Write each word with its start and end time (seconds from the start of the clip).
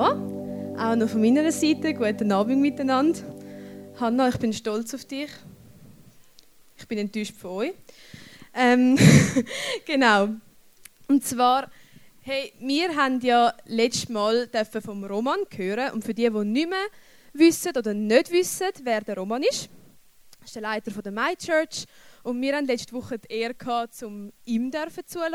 Auch 0.00 0.96
noch 0.96 1.10
von 1.10 1.20
meiner 1.20 1.52
Seite, 1.52 1.92
guten 1.92 2.32
Abend 2.32 2.62
miteinander. 2.62 3.20
Hanna, 4.00 4.30
ich 4.30 4.38
bin 4.38 4.50
stolz 4.54 4.94
auf 4.94 5.04
dich. 5.04 5.28
Ich 6.78 6.88
bin 6.88 6.96
enttäuscht 6.96 7.36
von 7.36 7.50
euch. 7.50 7.72
Ähm, 8.54 8.96
genau. 9.86 10.30
Und 11.06 11.22
zwar, 11.22 11.70
hey, 12.22 12.50
wir 12.60 12.96
haben 12.96 13.20
ja 13.20 13.52
letztes 13.66 14.08
Mal 14.08 14.48
vom 14.82 15.04
Roman 15.04 15.40
hören 15.54 15.92
und 15.92 16.02
für 16.02 16.14
die, 16.14 16.30
die 16.30 16.44
nicht 16.46 16.70
mehr 16.70 16.86
wissen 17.34 17.76
oder 17.76 17.92
nicht 17.92 18.32
wissen, 18.32 18.70
wer 18.82 19.02
der 19.02 19.18
Roman 19.18 19.42
ist, 19.42 19.68
ist 20.42 20.54
der 20.54 20.62
Leiter 20.62 20.90
der 21.02 21.12
My 21.12 21.36
Church 21.36 21.84
und 22.22 22.40
wir 22.40 22.56
haben 22.56 22.64
letzte 22.64 22.94
Woche 22.94 23.18
die 23.18 23.34
Ehre 23.34 23.52
gehabt, 23.52 24.02
um 24.02 24.32
ihm 24.46 24.72
zuzuhören. 24.72 25.34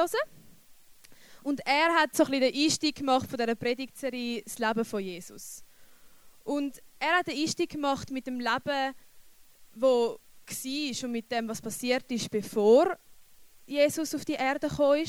Und 1.46 1.62
er 1.64 1.94
hat 1.94 2.16
so 2.16 2.24
ein 2.24 2.32
bisschen 2.32 2.52
den 2.52 2.64
Einstieg 2.64 2.96
gemacht 2.96 3.30
von 3.30 3.38
dieser 3.38 3.54
Predigtserie 3.54 4.42
«Das 4.42 4.58
Leben 4.58 4.84
von 4.84 5.00
Jesus». 5.00 5.64
Und 6.44 6.82
er 6.98 7.20
hat 7.20 7.28
den 7.28 7.38
Einstieg 7.38 7.70
gemacht 7.70 8.10
mit 8.10 8.26
dem 8.26 8.40
Leben, 8.40 8.96
wo 9.76 10.18
war 10.18 11.04
und 11.04 11.12
mit 11.12 11.32
dem, 11.32 11.48
was 11.48 11.62
passiert 11.62 12.12
ist, 12.12 12.32
bevor 12.32 12.98
Jesus 13.68 14.16
auf 14.16 14.26
die 14.26 14.34
Erde 14.34 14.70
kam 14.70 15.04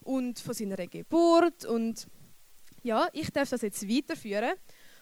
und 0.00 0.38
von 0.38 0.54
seiner 0.54 0.78
Geburt. 0.86 1.66
Und 1.66 2.06
ja, 2.82 3.06
ich 3.12 3.28
darf 3.28 3.50
das 3.50 3.60
jetzt 3.60 3.86
weiterführen 3.86 4.54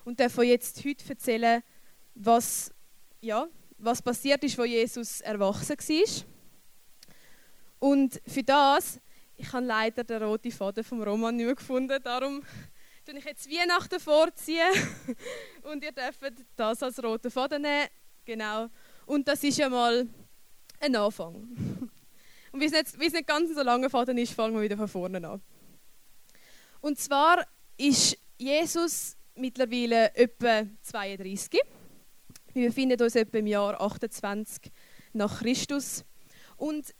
und 0.04 0.18
darf 0.18 0.36
euch 0.38 0.48
jetzt 0.48 0.84
heute 0.84 1.08
erzählen, 1.08 1.62
was, 2.16 2.74
ja, 3.20 3.46
was 3.78 4.02
passiert 4.02 4.42
ist, 4.42 4.58
wo 4.58 4.64
Jesus 4.64 5.20
erwachsen 5.20 5.78
war. 5.78 6.24
Und 7.78 8.20
für 8.26 8.42
das 8.42 8.98
ich 9.36 9.52
habe 9.52 9.66
leider 9.66 10.04
den 10.04 10.22
roten 10.22 10.52
Faden 10.52 10.84
vom 10.84 11.02
Roman 11.02 11.36
nicht 11.36 11.46
mehr 11.46 11.54
gefunden, 11.54 11.98
darum 12.02 12.42
tue 13.04 13.18
ich 13.18 13.24
jetzt 13.24 13.50
Weihnachten 13.50 14.00
vorziehen 14.00 14.72
und 15.62 15.82
ihr 15.84 15.92
dürft 15.92 16.20
das 16.56 16.82
als 16.82 17.02
roten 17.02 17.30
Faden 17.30 17.62
nehmen. 17.62 17.88
Genau. 18.24 18.68
Und 19.06 19.28
das 19.28 19.44
ist 19.44 19.58
ja 19.58 19.68
mal 19.68 20.08
ein 20.80 20.96
Anfang. 20.96 21.90
Und 22.52 22.60
wie 22.60 22.66
es 22.66 22.72
nicht, 22.72 23.00
wie 23.00 23.06
es 23.06 23.12
nicht 23.12 23.26
ganz 23.26 23.52
so 23.52 23.62
lange 23.62 23.90
Faden 23.90 24.16
ist, 24.16 24.32
fangen 24.32 24.54
wir 24.54 24.62
wieder 24.62 24.76
von 24.76 24.86
vorne 24.86 25.28
an. 25.28 25.42
Und 26.80 27.00
zwar 27.00 27.44
ist 27.76 28.16
Jesus 28.38 29.16
mittlerweile 29.34 30.14
etwa 30.14 30.62
32. 30.82 31.50
Wir 32.52 32.68
befinden 32.68 33.02
uns 33.02 33.16
etwa 33.16 33.38
im 33.38 33.48
Jahr 33.48 33.80
28 33.80 34.70
nach 35.14 35.40
Christus. 35.40 36.04
Und 36.56 36.94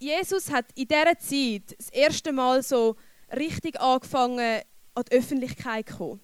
Jesus 0.00 0.50
hat 0.50 0.64
in 0.74 0.88
dieser 0.88 1.18
Zeit 1.18 1.78
das 1.78 1.90
erste 1.90 2.32
Mal 2.32 2.62
so 2.62 2.96
richtig 3.36 3.78
angefangen, 3.78 4.62
an 4.94 5.04
die 5.04 5.16
Öffentlichkeit 5.16 5.90
zu 5.90 5.96
kommen. 5.96 6.20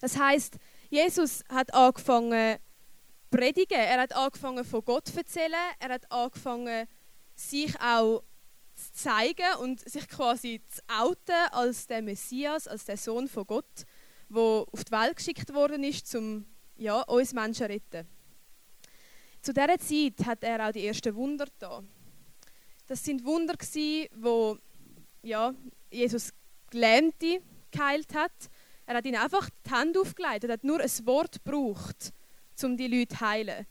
Das 0.00 0.16
heißt, 0.16 0.56
Jesus 0.88 1.42
hat 1.48 1.74
angefangen 1.74 2.58
zu 2.58 3.36
predigen, 3.36 3.76
er 3.76 4.00
hat 4.00 4.14
angefangen 4.14 4.64
von 4.64 4.84
Gott 4.84 5.08
zu 5.08 5.18
erzählen, 5.18 5.52
er 5.80 5.88
hat 5.88 6.10
angefangen 6.12 6.86
sich 7.34 7.74
auch 7.80 8.22
zu 8.76 8.92
zeigen 8.92 9.56
und 9.60 9.80
sich 9.80 10.08
quasi 10.08 10.62
zu 10.68 10.80
outen 10.88 11.34
als 11.50 11.88
der 11.88 12.02
Messias, 12.02 12.68
als 12.68 12.84
der 12.84 12.96
Sohn 12.96 13.26
von 13.26 13.46
Gott, 13.46 13.84
der 14.28 14.40
auf 14.40 14.84
die 14.84 14.92
Welt 14.92 15.16
geschickt 15.16 15.52
worden 15.52 15.82
ist, 15.82 16.14
um 16.14 16.46
ja, 16.76 17.02
uns 17.02 17.32
Menschen 17.32 17.54
zu 17.54 17.68
retten. 17.68 18.06
Zu 19.42 19.52
dieser 19.52 19.78
Zeit 19.78 20.26
hat 20.26 20.44
er 20.44 20.68
auch 20.68 20.72
die 20.72 20.86
ersten 20.86 21.14
Wunder 21.16 21.46
getan. 21.46 21.88
Das 22.90 23.04
sind 23.04 23.24
Wunder, 23.24 23.54
wo 24.16 24.58
ja, 25.22 25.54
Jesus 25.92 26.32
Gelähmte 26.70 27.40
geheilt 27.70 28.12
hat. 28.16 28.32
Er 28.84 28.96
hat 28.96 29.06
ihnen 29.06 29.22
einfach 29.22 29.48
die 29.64 29.72
Hände 29.72 30.00
aufgelegt. 30.00 30.42
Er 30.42 30.54
hat 30.54 30.64
nur 30.64 30.80
ein 30.80 31.06
Wort 31.06 31.40
gebraucht, 31.44 32.12
um 32.64 32.76
die 32.76 32.88
Leute 32.88 33.14
zu 33.14 33.20
heilen. 33.20 33.64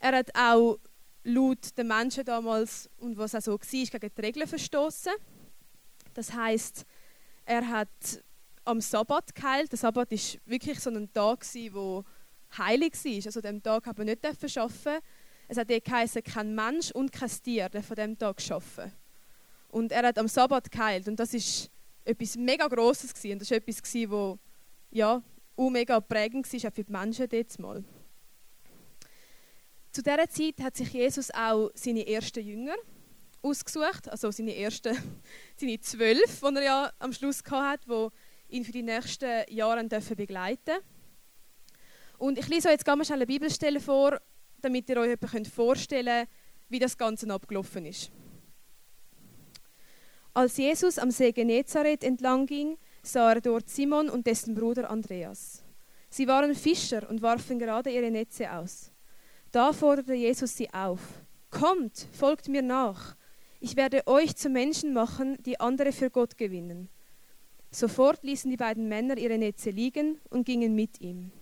Er 0.00 0.16
hat 0.16 0.34
auch 0.34 0.80
laut 1.22 1.78
den 1.78 1.86
Menschen 1.86 2.24
damals, 2.24 2.90
und 2.98 3.16
was 3.16 3.36
auch 3.36 3.40
so 3.40 3.52
war, 3.52 4.00
gegen 4.00 4.14
die 4.16 4.20
Regeln 4.20 4.48
verstoßen. 4.48 5.12
Das 6.12 6.32
heißt, 6.32 6.86
er 7.44 7.68
hat 7.68 8.24
am 8.64 8.80
Sabbat 8.80 9.32
geheilt. 9.32 9.70
Der 9.70 9.78
Sabbat 9.78 10.10
ist 10.10 10.40
wirklich 10.44 10.80
so 10.80 10.90
ein 10.90 11.12
Tag, 11.12 11.46
wo 11.70 12.02
heilig 12.58 12.94
war. 12.94 13.26
Also 13.26 13.38
an 13.38 13.42
diesem 13.42 13.62
Tag 13.62 13.86
haben 13.86 13.98
wir 13.98 14.04
nicht 14.06 14.26
arbeiten 14.26 15.02
es 15.48 15.58
hat 15.58 15.68
geheißen, 15.68 16.22
kein 16.22 16.54
Mensch 16.54 16.90
und 16.90 17.12
kein 17.12 17.30
Tier 17.30 17.68
der 17.68 17.82
von 17.82 17.96
dem 17.96 18.18
Tag 18.18 18.36
geschaffen. 18.36 18.92
Und 19.68 19.92
er 19.92 20.06
hat 20.06 20.18
am 20.18 20.28
Sabbat 20.28 20.70
geheilt. 20.70 21.08
Und 21.08 21.20
das 21.20 21.34
ist 21.34 21.70
etwas 22.04 22.36
mega 22.36 22.66
Grosses 22.68 23.12
gewesen. 23.12 23.32
Und 23.34 23.42
das 23.42 23.50
war 23.50 23.58
etwas, 23.58 23.82
gewesen, 23.82 24.10
wo 24.10 24.38
ja, 24.90 25.22
auch 25.56 25.70
mega 25.70 26.00
prägend 26.00 26.52
war, 26.52 26.70
auch 26.70 26.74
für 26.74 26.84
die 26.84 26.92
Menschen 26.92 27.28
mal. 27.58 27.84
Zu 29.92 30.02
dieser 30.02 30.28
Zeit 30.28 30.60
hat 30.60 30.76
sich 30.76 30.92
Jesus 30.92 31.30
auch 31.30 31.70
seine 31.74 32.06
ersten 32.06 32.44
Jünger 32.44 32.74
ausgesucht, 33.42 34.08
also 34.08 34.30
seine 34.30 34.54
ersten, 34.56 34.96
seine 35.56 35.80
zwölf, 35.80 36.40
die 36.40 36.56
er 36.56 36.62
ja 36.62 36.92
am 36.98 37.12
Schluss 37.12 37.42
hatte, 37.48 38.10
die 38.48 38.56
ihn 38.56 38.64
für 38.64 38.72
die 38.72 38.82
nächsten 38.82 39.44
Jahre 39.48 39.84
begleiten 39.84 40.60
dürfen. 40.64 40.82
Und 42.18 42.38
ich 42.38 42.48
lese 42.48 42.68
euch 42.68 42.72
jetzt 42.72 42.84
ganz 42.84 43.06
schnell 43.06 43.18
eine 43.18 43.26
Bibelstelle 43.26 43.80
vor, 43.80 44.20
damit 44.66 44.88
ihr 44.88 44.96
euch 44.98 45.18
vorstellen 45.48 46.26
könnt, 46.26 46.28
wie 46.68 46.78
das 46.78 46.96
Ganze 46.96 47.32
abgelaufen 47.32 47.86
ist. 47.86 48.10
Als 50.34 50.56
Jesus 50.56 50.98
am 50.98 51.10
See 51.10 51.32
Genezareth 51.32 52.04
entlang 52.04 52.46
ging, 52.46 52.76
sah 53.02 53.32
er 53.32 53.40
dort 53.40 53.70
Simon 53.70 54.10
und 54.10 54.26
dessen 54.26 54.54
Bruder 54.54 54.90
Andreas. 54.90 55.62
Sie 56.10 56.26
waren 56.26 56.54
Fischer 56.54 57.08
und 57.08 57.22
warfen 57.22 57.58
gerade 57.58 57.90
ihre 57.90 58.10
Netze 58.10 58.52
aus. 58.52 58.92
Da 59.50 59.72
forderte 59.72 60.14
Jesus 60.14 60.56
sie 60.56 60.68
auf: 60.74 61.00
Kommt, 61.50 62.06
folgt 62.12 62.48
mir 62.48 62.62
nach. 62.62 63.16
Ich 63.60 63.76
werde 63.76 64.06
euch 64.06 64.36
zu 64.36 64.50
Menschen 64.50 64.92
machen, 64.92 65.38
die 65.44 65.58
andere 65.58 65.92
für 65.92 66.10
Gott 66.10 66.36
gewinnen. 66.36 66.90
Sofort 67.70 68.22
ließen 68.22 68.50
die 68.50 68.56
beiden 68.56 68.88
Männer 68.88 69.16
ihre 69.16 69.38
Netze 69.38 69.70
liegen 69.70 70.20
und 70.30 70.44
gingen 70.44 70.74
mit 70.74 71.00
ihm. 71.00 71.32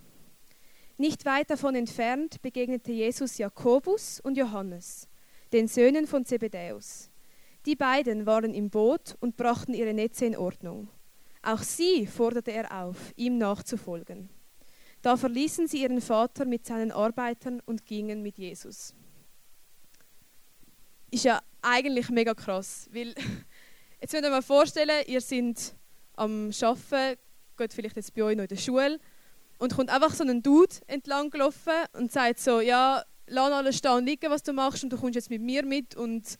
Nicht 0.97 1.25
weit 1.25 1.49
davon 1.49 1.75
entfernt 1.75 2.41
begegnete 2.41 2.93
Jesus 2.93 3.37
Jakobus 3.37 4.21
und 4.21 4.37
Johannes, 4.37 5.09
den 5.51 5.67
Söhnen 5.67 6.07
von 6.07 6.23
Zebedäus. 6.23 7.09
Die 7.65 7.75
beiden 7.75 8.25
waren 8.25 8.53
im 8.53 8.69
Boot 8.69 9.17
und 9.19 9.35
brachten 9.35 9.73
ihre 9.73 9.93
Netze 9.93 10.25
in 10.25 10.37
Ordnung. 10.37 10.87
Auch 11.41 11.59
sie 11.63 12.07
forderte 12.07 12.51
er 12.51 12.83
auf, 12.83 13.11
ihm 13.17 13.37
nachzufolgen. 13.37 14.29
Da 15.01 15.17
verließen 15.17 15.67
sie 15.67 15.81
ihren 15.81 15.99
Vater 15.99 16.45
mit 16.45 16.65
seinen 16.65 16.93
Arbeitern 16.93 17.61
und 17.65 17.85
gingen 17.85 18.21
mit 18.21 18.37
Jesus. 18.37 18.93
Ist 21.11 21.25
ja 21.25 21.41
eigentlich 21.61 22.09
mega 22.09 22.33
krass, 22.33 22.89
weil 22.93 23.13
jetzt 24.01 24.11
könnt 24.11 24.25
ihr 24.25 24.31
mal 24.31 24.41
vorstellen, 24.41 25.03
ihr 25.07 25.19
seid 25.19 25.75
am 26.13 26.51
Arbeiten, 26.61 27.19
geht 27.57 27.73
vielleicht 27.73 27.97
jetzt 27.97 28.13
bei 28.13 28.23
euch 28.23 28.37
noch 28.37 28.43
in 28.43 28.49
der 28.49 28.55
Schule 28.55 28.99
und 29.57 29.75
kommt 29.75 29.89
einfach 29.89 30.13
so 30.13 30.23
ein 30.23 30.41
Dude 30.41 30.75
entlang 30.87 31.29
gelaufen 31.29 31.73
und 31.93 32.11
sagt 32.11 32.39
so, 32.39 32.59
ja, 32.59 33.03
lass 33.27 33.51
alles 33.51 33.77
stehen 33.77 33.91
und 33.91 34.05
liegen, 34.05 34.29
was 34.29 34.43
du 34.43 34.53
machst 34.53 34.83
und 34.83 34.91
du 34.91 34.97
kommst 34.97 35.15
jetzt 35.15 35.29
mit 35.29 35.41
mir 35.41 35.65
mit 35.65 35.95
und 35.95 36.37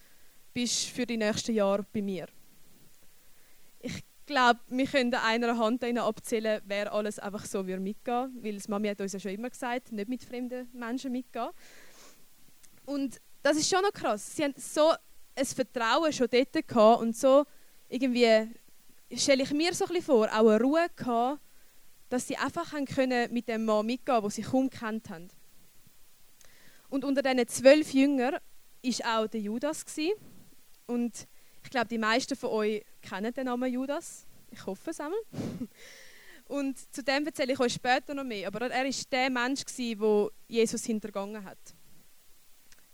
bist 0.54 0.86
für 0.90 1.06
die 1.06 1.18
nächsten 1.18 1.54
Jahre 1.54 1.86
bei 1.92 2.02
mir. 2.02 2.28
Ich 3.80 4.04
glaube, 4.26 4.60
wir 4.68 4.88
können 4.88 5.14
einer 5.14 5.58
Hand 5.58 5.84
abzählen, 5.84 6.62
wer 6.66 6.92
alles 6.92 7.20
einfach 7.20 7.46
so 7.46 7.64
mitgehen 7.64 8.38
weil 8.42 8.56
das 8.56 8.68
Mami 8.68 8.88
hat 8.88 9.02
uns 9.02 9.14
ja 9.14 9.20
schon 9.20 9.32
immer 9.32 9.50
gesagt, 9.50 9.92
nicht 9.92 10.10
mit 10.10 10.24
fremden 10.24 10.70
Menschen 10.74 11.12
mitgehen. 11.12 11.50
Und 12.86 13.20
das 13.44 13.58
ist 13.58 13.70
schon 13.70 13.82
noch 13.82 13.94
krass. 13.94 14.36
Sie 14.36 14.44
haben 14.44 14.54
so 14.58 14.94
ein 15.36 15.46
Vertrauen 15.46 16.12
schon 16.12 16.28
dort 16.32 16.68
gehabt 16.68 17.02
und 17.02 17.16
so 17.16 17.46
irgendwie, 17.90 18.50
stelle 19.16 19.44
ich 19.44 19.52
mir 19.52 19.74
so 19.74 19.86
ein 19.86 19.90
bisschen 19.90 20.04
vor, 20.04 20.28
auch 20.28 20.48
eine 20.48 20.60
Ruhe 20.60 20.88
gehabt, 20.96 21.40
dass 22.10 22.28
sie 22.28 22.38
einfach 22.38 22.72
können 22.86 23.34
mit 23.34 23.48
dem 23.48 23.66
Mann 23.66 23.86
mitgehen 23.86 24.22
den 24.22 24.30
sie 24.30 24.42
kaum 24.44 24.70
kennt 24.70 25.10
haben. 25.10 25.28
Und 26.90 27.04
unter 27.04 27.22
diesen 27.22 27.48
zwölf 27.48 27.94
Jüngern 27.94 28.36
war 28.84 29.20
auch 29.20 29.28
der 29.28 29.42
Judas. 29.42 29.86
Und 30.86 31.28
ich 31.64 31.70
glaube, 31.70 31.88
die 31.88 31.98
meisten 31.98 32.36
von 32.36 32.50
euch 32.52 32.86
kennen 33.02 33.34
den 33.34 33.46
Namen 33.46 33.72
Judas. 33.72 34.28
Ich 34.52 34.66
hoffe 34.66 34.92
es 34.92 35.00
einmal. 35.00 35.20
Und 36.48 36.78
zu 36.94 37.04
dem 37.04 37.26
erzähle 37.26 37.54
ich 37.54 37.60
euch 37.60 37.74
später 37.74 38.14
noch 38.14 38.24
mehr. 38.24 38.48
Aber 38.48 38.70
er 38.70 38.86
war 38.86 38.92
der 39.12 39.30
Mensch, 39.32 39.64
der 39.66 40.30
Jesus 40.48 40.86
hintergangen 40.86 41.44
hat. 41.44 41.58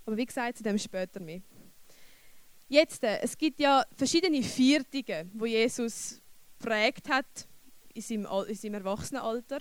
Aber 0.06 0.16
wie 0.16 0.25
gesagt, 0.25 0.57
zu 0.57 0.64
dem 0.64 0.78
später 0.78 1.19
mehr. 1.19 1.42
Jetzt, 2.69 3.04
äh, 3.04 3.19
es 3.19 3.38
gibt 3.38 3.60
ja 3.60 3.84
verschiedene 3.98 4.42
Viertige, 4.42 5.30
wo 5.34 5.46
Jesus 5.46 6.22
prägt 6.57 7.10
hat 7.10 7.48
in 7.94 8.02
seinem, 8.02 8.28
in 8.48 8.56
seinem 8.56 8.74
Erwachsenenalter. 8.76 9.60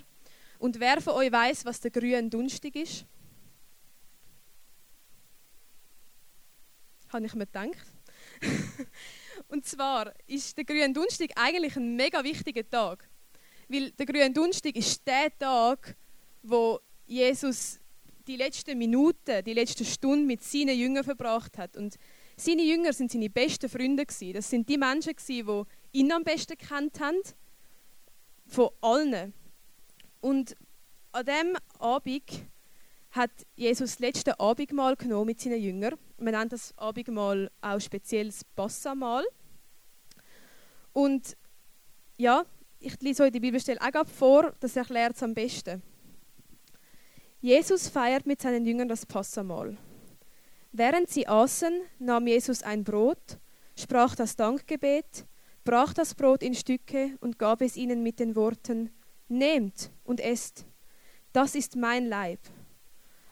Und 0.58 0.78
wer 0.78 1.00
von 1.00 1.14
euch 1.14 1.32
weiß, 1.32 1.64
was 1.64 1.80
der 1.80 1.90
grüne 1.90 2.28
Dunstig 2.28 2.76
ist? 2.76 3.06
Habe 7.08 7.26
ich 7.26 7.34
mir 7.34 7.46
gedacht. 7.46 7.86
und 9.48 9.64
zwar 9.64 10.12
ist 10.26 10.56
der 10.56 10.64
grüne 10.64 10.92
Dunstig 10.92 11.32
eigentlich 11.36 11.76
ein 11.76 11.96
mega 11.96 12.22
wichtiger 12.22 12.68
Tag. 12.68 13.08
Weil 13.68 13.90
der 13.92 14.06
grüne 14.06 14.32
Dunstig 14.32 14.76
ist 14.76 15.06
der 15.06 15.36
Tag, 15.38 15.96
wo 16.42 16.80
Jesus 17.06 17.80
die 18.26 18.36
letzten 18.36 18.78
Minuten, 18.78 19.42
die 19.44 19.54
letzte 19.54 19.84
Stunde 19.84 20.26
mit 20.26 20.42
seinen 20.42 20.78
Jüngern 20.78 21.04
verbracht 21.04 21.58
hat. 21.58 21.76
Und 21.76 21.96
seine 22.36 22.62
Jünger 22.62 22.92
sind 22.92 23.10
seine 23.10 23.28
besten 23.28 23.68
Freunde. 23.68 24.06
Das 24.06 24.50
sind 24.50 24.68
die 24.68 24.78
Menschen 24.78 25.14
die 25.26 25.44
ihn 25.92 26.12
am 26.12 26.22
besten 26.22 26.56
kennt 26.56 27.00
haben, 27.00 27.16
von 28.50 28.70
allen. 28.80 29.32
Und 30.20 30.56
an 31.12 31.24
dem 31.24 31.56
Abend 31.78 32.46
hat 33.12 33.30
Jesus 33.56 33.92
das 33.92 33.98
letzte 33.98 34.38
Abendmahl 34.38 34.96
genommen 34.96 35.26
mit 35.26 35.40
seinen 35.40 35.60
Jüngern. 35.60 35.94
Man 36.18 36.34
nennt 36.34 36.52
das 36.52 36.76
Abendmahl 36.76 37.50
auch 37.60 37.80
speziell 37.80 38.26
das 38.26 38.44
Passamal. 38.44 39.24
Und 40.92 41.36
ja, 42.16 42.44
ich 42.78 43.00
lese 43.00 43.24
euch 43.24 43.32
die 43.32 43.40
Bibelstelle 43.40 43.80
auch 43.80 44.06
vor, 44.06 44.52
das 44.60 44.76
erklärt 44.76 45.16
es 45.16 45.22
am 45.22 45.34
besten. 45.34 45.82
Jesus 47.40 47.88
feiert 47.88 48.26
mit 48.26 48.42
seinen 48.42 48.66
Jüngern 48.66 48.88
das 48.88 49.06
Passamal. 49.06 49.76
Während 50.72 51.08
sie 51.08 51.26
aßen, 51.26 51.82
nahm 51.98 52.26
Jesus 52.26 52.62
ein 52.62 52.84
Brot, 52.84 53.38
sprach 53.76 54.14
das 54.14 54.36
Dankgebet, 54.36 55.26
brach 55.64 55.92
das 55.92 56.14
Brot 56.14 56.42
in 56.42 56.54
Stücke 56.54 57.16
und 57.20 57.38
gab 57.38 57.60
es 57.62 57.76
ihnen 57.76 58.02
mit 58.02 58.18
den 58.18 58.36
Worten, 58.36 58.90
Nehmt 59.32 59.92
und 60.02 60.18
esst, 60.18 60.66
das 61.32 61.54
ist 61.54 61.76
mein 61.76 62.06
Leib. 62.06 62.40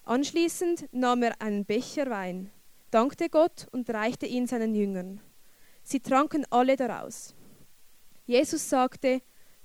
Anschließend 0.05 0.89
nahm 0.93 1.25
er 1.25 1.43
einen 1.43 1.65
Becher 1.65 2.09
Wein, 2.09 2.53
dankte 2.93 3.29
Gott 3.29 3.67
und 3.73 3.91
reichte 3.91 4.25
ihn 4.25 4.47
seinen 4.47 4.77
Jüngern. 4.77 5.21
Sie 5.83 5.99
tranken 5.99 6.47
alle 6.51 6.77
daraus. 6.77 7.35
Jesus 8.27 8.69
sagte, 8.69 9.23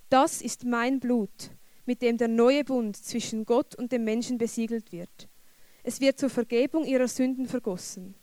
das 0.10 0.42
ist 0.42 0.66
mein 0.66 1.00
Blut, 1.00 1.52
mit 1.86 2.02
dem 2.02 2.18
der 2.18 2.30
neue 2.30 2.64
Bund 2.64 2.98
zwischen 2.98 3.46
Gott 3.46 3.76
und 3.76 3.92
dem 3.92 4.04
Menschen 4.04 4.40
besiegelt 4.40 4.92
wird. 4.92 5.30
Es 5.84 6.02
wird 6.02 6.18
zur 6.18 6.30
Vergebung 6.30 6.86
ihrer 6.86 7.08
Sünden 7.08 7.48
vergossen. 7.48 8.16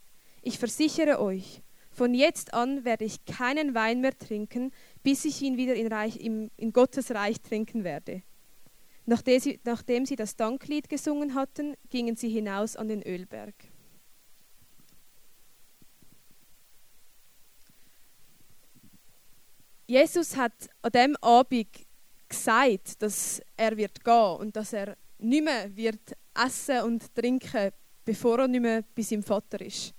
Ich 0.43 0.59
versichere 0.59 1.21
euch, 1.21 1.63
von 1.91 2.15
jetzt 2.15 2.55
an 2.55 2.85
werde 2.85 3.05
ich 3.05 3.25
keinen 3.25 3.75
Wein 3.75 4.01
mehr 4.01 4.17
trinken, 4.17 4.73
bis 5.03 5.25
ich 5.25 5.43
ihn 5.43 5.57
wieder 5.57 5.75
in, 5.75 5.89
Reich, 5.89 6.17
in, 6.17 6.51
in 6.57 6.73
Gottes 6.73 7.11
Reich 7.11 7.41
trinken 7.41 7.85
werde. 7.85 8.23
Nachdem 9.07 9.41
sie, 9.41 9.61
nachdem 9.65 10.07
sie 10.07 10.17
das 10.17 10.37
Danklied 10.37 10.89
gesungen 10.89 11.35
hatten, 11.35 11.75
gingen 11.89 12.17
sie 12.17 12.29
hinaus 12.29 12.77
an 12.77 12.89
den 12.89 13.03
Ölberg. 13.03 13.55
Jesus 19.87 20.37
hat 20.37 20.71
an 20.83 20.93
dem 20.93 21.17
Abend 21.17 21.67
gesagt, 22.29 23.03
dass 23.03 23.43
er 23.57 23.77
wird 23.77 24.05
gehen 24.05 24.37
und 24.39 24.55
dass 24.55 24.73
er 24.73 24.97
nicht 25.19 25.45
mehr 25.45 25.77
wird 25.77 26.17
essen 26.33 26.83
und 26.83 27.13
trinken, 27.13 27.73
bevor 28.05 28.39
er 28.39 28.49
nicht 28.49 28.61
mehr 28.61 28.85
bei 28.95 29.03
seinem 29.03 29.25
Vater 29.25 29.61
ist. 29.61 29.93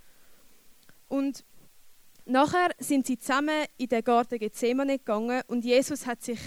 Und 1.10 1.44
nachher 2.26 2.70
sind 2.80 3.06
sie 3.06 3.18
zusammen 3.18 3.66
in 3.78 3.88
den 3.88 4.04
Garten 4.04 4.40
Gethsemane 4.40 4.98
gegangen 4.98 5.42
und 5.48 5.66
Jesus 5.66 6.06
hat 6.06 6.22
sich 6.22 6.40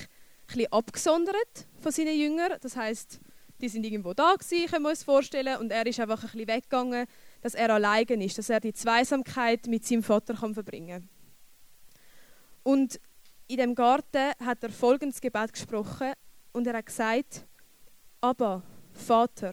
ein 0.55 0.67
abgesondert 0.71 1.67
von 1.81 1.93
seinen 1.93 2.19
Jüngern. 2.19 2.59
Das 2.61 2.76
heißt, 2.76 3.21
die 3.61 3.69
sind 3.69 3.85
irgendwo 3.85 4.15
da 4.15 4.35
gewesen, 4.35 4.67
können 4.69 4.85
wir 4.85 4.91
uns 4.91 5.05
vorstellen, 5.05 5.59
und 5.59 5.71
er 5.71 5.87
ist 5.87 6.00
einfach 6.00 6.23
ein 6.23 6.31
bisschen 6.31 6.49
weggegangen, 6.49 7.06
dass 7.41 7.55
er 7.55 7.71
alleine 7.71 8.25
ist, 8.25 8.37
dass 8.38 8.50
er 8.50 8.61
die 8.61 8.73
Zweisamkeit 8.73 9.67
mit 9.67 9.85
seinem 9.85 10.03
Vater 10.03 10.35
kann 10.35 10.55
verbringen. 10.55 11.09
Und 12.62 13.00
in 13.47 13.59
dem 13.59 13.75
Garten 13.75 14.32
hat 14.41 14.62
er 14.62 14.70
folgendes 14.70 15.20
Gebet 15.20 15.53
gesprochen 15.53 16.12
und 16.53 16.67
er 16.67 16.79
hat 16.79 16.87
gesagt: 16.87 17.47
Aber 18.20 18.62
Vater, 18.93 19.53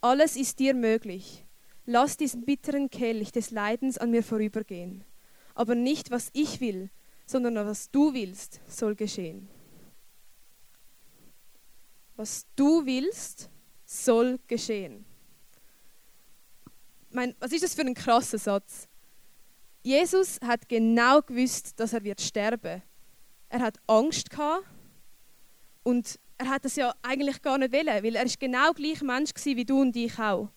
alles 0.00 0.36
ist 0.36 0.58
dir 0.58 0.74
möglich. 0.74 1.44
Lass 1.84 2.16
diesen 2.16 2.44
bitteren 2.44 2.90
Kelch 2.90 3.32
des 3.32 3.50
Leidens 3.50 3.98
an 3.98 4.10
mir 4.10 4.22
vorübergehen. 4.22 5.04
Aber 5.54 5.74
nicht 5.74 6.10
was 6.10 6.30
ich 6.32 6.60
will, 6.60 6.90
sondern 7.26 7.54
was 7.54 7.90
du 7.90 8.12
willst, 8.14 8.60
soll 8.66 8.94
geschehen. 8.94 9.48
Was 12.16 12.46
du 12.56 12.84
willst, 12.84 13.50
soll 13.84 14.38
geschehen. 14.46 15.04
Mein, 17.10 17.34
was 17.40 17.52
ist 17.52 17.64
das 17.64 17.74
für 17.74 17.82
ein 17.82 17.94
krasser 17.94 18.38
Satz? 18.38 18.88
Jesus 19.82 20.38
hat 20.42 20.68
genau 20.68 21.20
gewusst, 21.20 21.78
dass 21.78 21.92
er 21.92 22.04
wird 22.04 22.20
sterben 22.20 22.82
er 23.52 23.60
hat 23.60 23.78
Angst 23.86 24.30
gehabt 24.30 24.64
und 25.82 26.18
er 26.38 26.48
hat 26.48 26.64
das 26.64 26.76
ja 26.76 26.94
eigentlich 27.02 27.42
gar 27.42 27.58
nicht 27.58 27.72
wollen, 27.72 28.02
weil 28.02 28.16
er 28.16 28.24
ist 28.24 28.40
genau 28.40 28.72
gleich 28.72 29.02
Mensch 29.02 29.30
wie 29.44 29.64
du 29.64 29.80
und 29.80 29.94
ich 29.94 30.18
auch. 30.18 30.48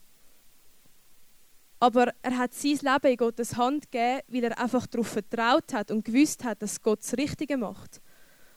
Aber 1.86 2.12
er 2.24 2.38
hat 2.40 2.56
sein 2.56 2.80
Leben 2.82 3.12
in 3.12 3.18
Gottes 3.18 3.58
Hand 3.58 3.92
gegeben, 3.92 4.22
weil 4.28 4.46
er 4.46 4.58
einfach 4.58 4.88
darauf 4.88 5.08
vertraut 5.08 5.72
hat 5.72 5.92
und 5.92 6.04
gewusst 6.04 6.44
hat, 6.44 6.64
dass 6.64 6.82
Gott 6.82 7.02
das 7.04 7.14
Richtige 7.14 7.58
macht. 7.58 8.02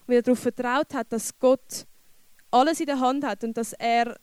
Und 0.07 0.09
weil 0.09 0.17
er 0.17 0.23
darauf 0.23 0.39
vertraut 0.39 0.95
hat, 0.95 1.13
dass 1.13 1.39
Gott 1.39 1.87
alles 2.51 2.81
in 2.81 2.87
der 2.87 3.01
Hand 3.01 3.27
hat 3.27 3.45
und 3.45 3.55
dass 3.55 3.75
er 3.75 4.19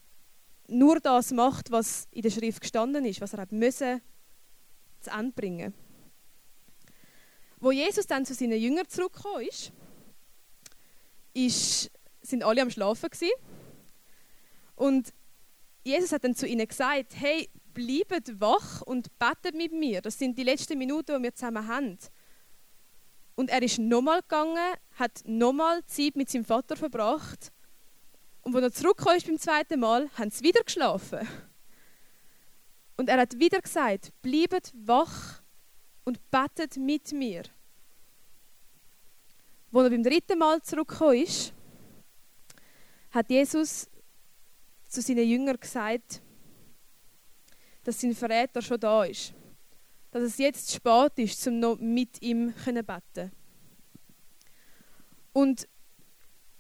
nur 0.68 1.00
das 1.00 1.30
macht, 1.30 1.70
was 1.70 2.08
in 2.10 2.24
der 2.24 2.32
Schrift 2.32 2.62
gestanden 2.62 3.06
ist, 3.06 3.22
was 3.22 3.34
er 3.34 3.42
hat 3.42 3.52
müssen 3.52 4.02
zu 5.02 5.12
Ende 5.12 5.34
bringen. 5.34 5.76
Wo 7.60 7.72
Jesus 7.72 8.08
dann 8.08 8.26
zu 8.26 8.34
seinen 8.34 8.60
Jüngern 8.60 8.90
zurückgekommen 8.90 9.48
ist, 9.48 9.72
ist, 11.36 11.92
sind 12.24 12.44
alle 12.44 12.64
am 12.64 12.72
Schlafen 12.72 13.12
gewesen. 13.12 13.34
Und 14.74 15.14
Jesus 15.84 16.12
hat 16.12 16.24
dann 16.24 16.34
zu 16.34 16.48
ihnen 16.48 16.68
gesagt, 16.68 17.14
hey, 17.16 17.52
bleibt 17.76 18.40
wach 18.40 18.82
und 18.82 19.20
betet 19.20 19.54
mit 19.54 19.72
mir. 19.72 20.02
Das 20.02 20.18
sind 20.18 20.36
die 20.36 20.44
letzten 20.44 20.80
Minuten, 20.80 21.16
die 21.18 21.24
wir 21.24 21.36
zusammen 21.36 21.68
haben. 21.68 22.00
Und 23.36 23.52
er 23.52 23.62
ist 23.62 23.78
nochmal 23.78 24.22
gegangen, 24.22 24.74
hat 24.94 25.22
nochmal 25.26 25.86
Zeit 25.86 26.16
mit 26.16 26.30
seinem 26.30 26.46
Vater 26.46 26.76
verbracht. 26.76 27.52
Und 28.42 28.56
als 28.56 28.64
er 28.64 28.74
zurückgekommen 28.74 29.18
ist 29.18 29.28
beim 29.28 29.38
zweiten 29.38 29.80
Mal, 29.80 30.10
haben 30.18 30.32
sie 30.32 30.44
wieder 30.44 30.64
geschlafen. 30.64 31.28
Und 32.98 33.10
er 33.10 33.20
hat 33.20 33.38
wieder 33.38 33.62
gesagt, 33.62 34.14
bleibt 34.22 34.74
wach 34.76 35.42
und 36.06 36.32
betet 36.32 36.78
mit 36.78 37.12
mir. 37.12 37.44
Als 39.74 39.84
er 39.84 39.90
beim 39.90 40.04
dritten 40.04 40.40
Mal 40.40 40.62
zurückgekommen 40.62 41.22
ist, 41.22 41.54
hat 43.12 43.30
Jesus 43.30 43.90
zu 44.88 45.02
seinen 45.02 45.28
Jüngern 45.28 45.60
gesagt, 45.60 46.22
dass 47.86 48.02
sein 48.02 48.16
Verräter 48.16 48.62
schon 48.62 48.80
da 48.80 49.04
ist. 49.04 49.34
Dass 50.12 50.24
es 50.24 50.38
jetzt 50.38 50.74
spät 50.74 51.14
ist, 51.18 51.48
um 51.48 51.60
noch 51.60 51.80
mit 51.80 52.22
ihm 52.22 52.54
zu 52.58 52.74
beten. 52.74 53.32
Und 55.32 55.68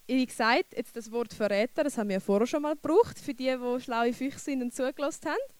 wie 0.07 0.25
gesagt, 0.25 0.75
jetzt 0.77 0.95
das 0.95 1.11
Wort 1.11 1.33
Verräter, 1.33 1.83
das 1.83 1.97
haben 1.97 2.09
wir 2.09 2.17
ja 2.17 2.19
vorher 2.19 2.45
schon 2.45 2.61
mal 2.61 2.75
gebraucht, 2.75 3.17
für 3.17 3.33
die, 3.33 3.55
die 3.57 3.81
schlaue 3.81 4.13
Füchse 4.13 4.39
sind 4.39 4.61
und 4.61 4.73
zugelassen 4.73 5.29
haben. 5.29 5.55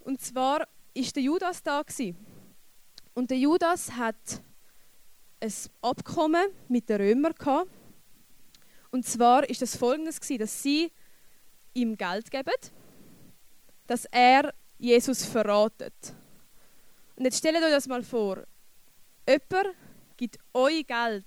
Und 0.00 0.20
zwar 0.20 0.68
ist 0.92 1.16
der 1.16 1.22
Judas 1.22 1.62
da 1.62 1.82
gewesen. 1.82 2.16
Und 3.14 3.30
der 3.30 3.38
Judas 3.38 3.92
hat 3.92 4.42
ein 5.40 5.52
Abkommen 5.80 6.44
mit 6.68 6.88
den 6.90 7.00
Römern 7.00 7.34
gehabt. 7.34 7.70
Und 8.90 9.06
zwar 9.06 9.48
ist 9.48 9.62
das 9.62 9.76
folgendes 9.76 10.18
dass 10.18 10.62
sie 10.62 10.92
ihm 11.72 11.96
Geld 11.96 12.30
geben, 12.30 12.52
dass 13.90 14.04
er 14.12 14.54
Jesus 14.78 15.24
verratet. 15.24 16.14
Und 17.16 17.24
jetzt 17.24 17.38
stellt 17.38 17.56
euch 17.56 17.72
das 17.72 17.88
mal 17.88 18.04
vor. 18.04 18.44
Jemand 19.28 19.74
gibt 20.16 20.38
euch 20.54 20.86
Geld, 20.86 21.26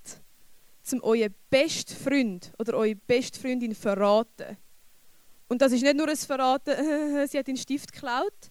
um 0.93 1.03
euren 1.03 1.35
besten 1.49 1.93
Freund 1.93 2.53
oder 2.57 2.75
eure 2.75 2.95
beste 2.95 3.37
Freundin 3.37 3.75
verraten. 3.75 4.55
Und 5.49 5.61
das 5.61 5.73
ist 5.73 5.81
nicht 5.81 5.97
nur 5.97 6.07
ein 6.07 6.15
Verraten, 6.15 7.27
sie 7.27 7.37
hat 7.37 7.47
den 7.47 7.57
Stift 7.57 7.91
geklaut, 7.91 8.49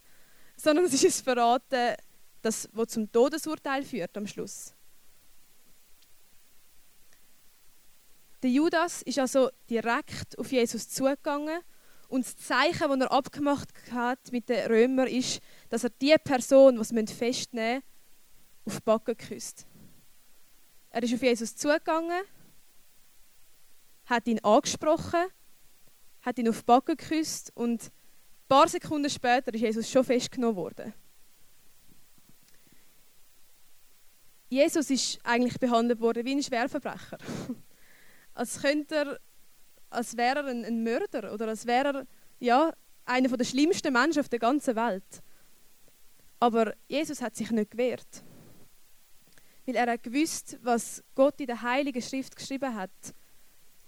sondern 0.58 0.84
es 0.84 0.92
ist 0.92 1.04
ein 1.04 1.24
Verraten, 1.24 1.96
das, 2.42 2.68
das 2.70 2.88
zum 2.88 3.10
Todesurteil 3.10 3.82
führt 3.82 4.14
am 4.18 4.26
Schluss. 4.26 4.74
Der 8.42 8.50
Judas 8.50 9.00
ist 9.00 9.18
also 9.18 9.48
direkt 9.70 10.38
auf 10.38 10.52
Jesus 10.52 10.86
zugegangen 10.90 11.62
und 12.12 12.26
das 12.26 12.36
Zeichen, 12.36 12.90
das 12.90 13.00
er 13.00 13.10
abgemacht 13.10 13.70
hat 13.90 14.32
mit 14.32 14.50
den 14.50 14.66
Römern, 14.66 15.06
ist, 15.06 15.40
dass 15.70 15.84
er 15.84 15.88
die 15.88 16.14
Person, 16.22 16.76
die 16.76 16.84
sie 16.84 17.14
festnehmen 17.14 17.76
müssen, 17.76 18.66
auf 18.66 18.74
die 18.74 18.84
Backen 18.84 19.16
küsst. 19.16 19.66
Er 20.90 21.02
ist 21.02 21.14
auf 21.14 21.22
Jesus 21.22 21.56
zugegangen, 21.56 22.22
hat 24.04 24.26
ihn 24.28 24.44
angesprochen, 24.44 25.24
hat 26.20 26.38
ihn 26.38 26.50
auf 26.50 26.58
die 26.58 26.64
Backen 26.66 26.98
geküsst 26.98 27.50
und 27.54 27.84
ein 27.84 27.90
paar 28.46 28.68
Sekunden 28.68 29.08
später 29.08 29.54
ist 29.54 29.62
Jesus 29.62 29.90
schon 29.90 30.04
festgenommen 30.04 30.56
worden. 30.56 30.92
Jesus 34.50 34.90
ist 34.90 35.18
eigentlich 35.24 35.58
behandelt 35.58 36.00
worden 36.00 36.26
wie 36.26 36.34
ein 36.34 36.42
Schwerverbrecher. 36.42 37.16
als 38.34 38.60
könnte 38.60 38.94
er, 38.94 39.20
als 39.92 40.16
wäre 40.16 40.40
er 40.40 40.46
ein, 40.46 40.64
ein 40.64 40.82
Mörder 40.82 41.32
oder 41.32 41.48
als 41.48 41.66
wäre 41.66 41.88
er 41.88 42.06
ja, 42.40 42.72
einer 43.04 43.28
der 43.28 43.44
schlimmsten 43.44 43.92
Menschen 43.92 44.20
auf 44.20 44.28
der 44.28 44.38
ganzen 44.38 44.74
Welt. 44.76 45.22
Aber 46.40 46.74
Jesus 46.88 47.22
hat 47.22 47.36
sich 47.36 47.50
nicht 47.50 47.70
gewehrt. 47.70 48.24
Weil 49.64 49.76
er 49.76 49.92
hat 49.92 50.02
gewusst, 50.02 50.58
was 50.62 51.02
Gott 51.14 51.40
in 51.40 51.46
der 51.46 51.62
Heiligen 51.62 52.02
Schrift 52.02 52.34
geschrieben 52.34 52.74
hat, 52.74 52.90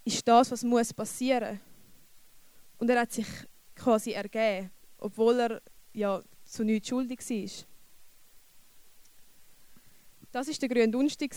ist 0.05 0.27
das, 0.29 0.51
was 0.51 0.63
muss 0.63 0.93
passieren. 0.93 1.61
Und 2.79 2.91
er 2.91 3.01
hat 3.01 3.13
sich 3.13 3.27
quasi 3.75 4.13
ergeben, 4.13 4.71
obwohl 4.99 5.41
er 5.41 5.63
ja 5.93 6.23
zu 6.45 6.65
nichts 6.65 6.89
schuldig 6.89 7.19
war. 7.19 7.67
Das 10.31 10.49
war 10.49 10.55
der 10.55 10.69
grüne 10.69 10.91
Donnerstag. 10.91 11.35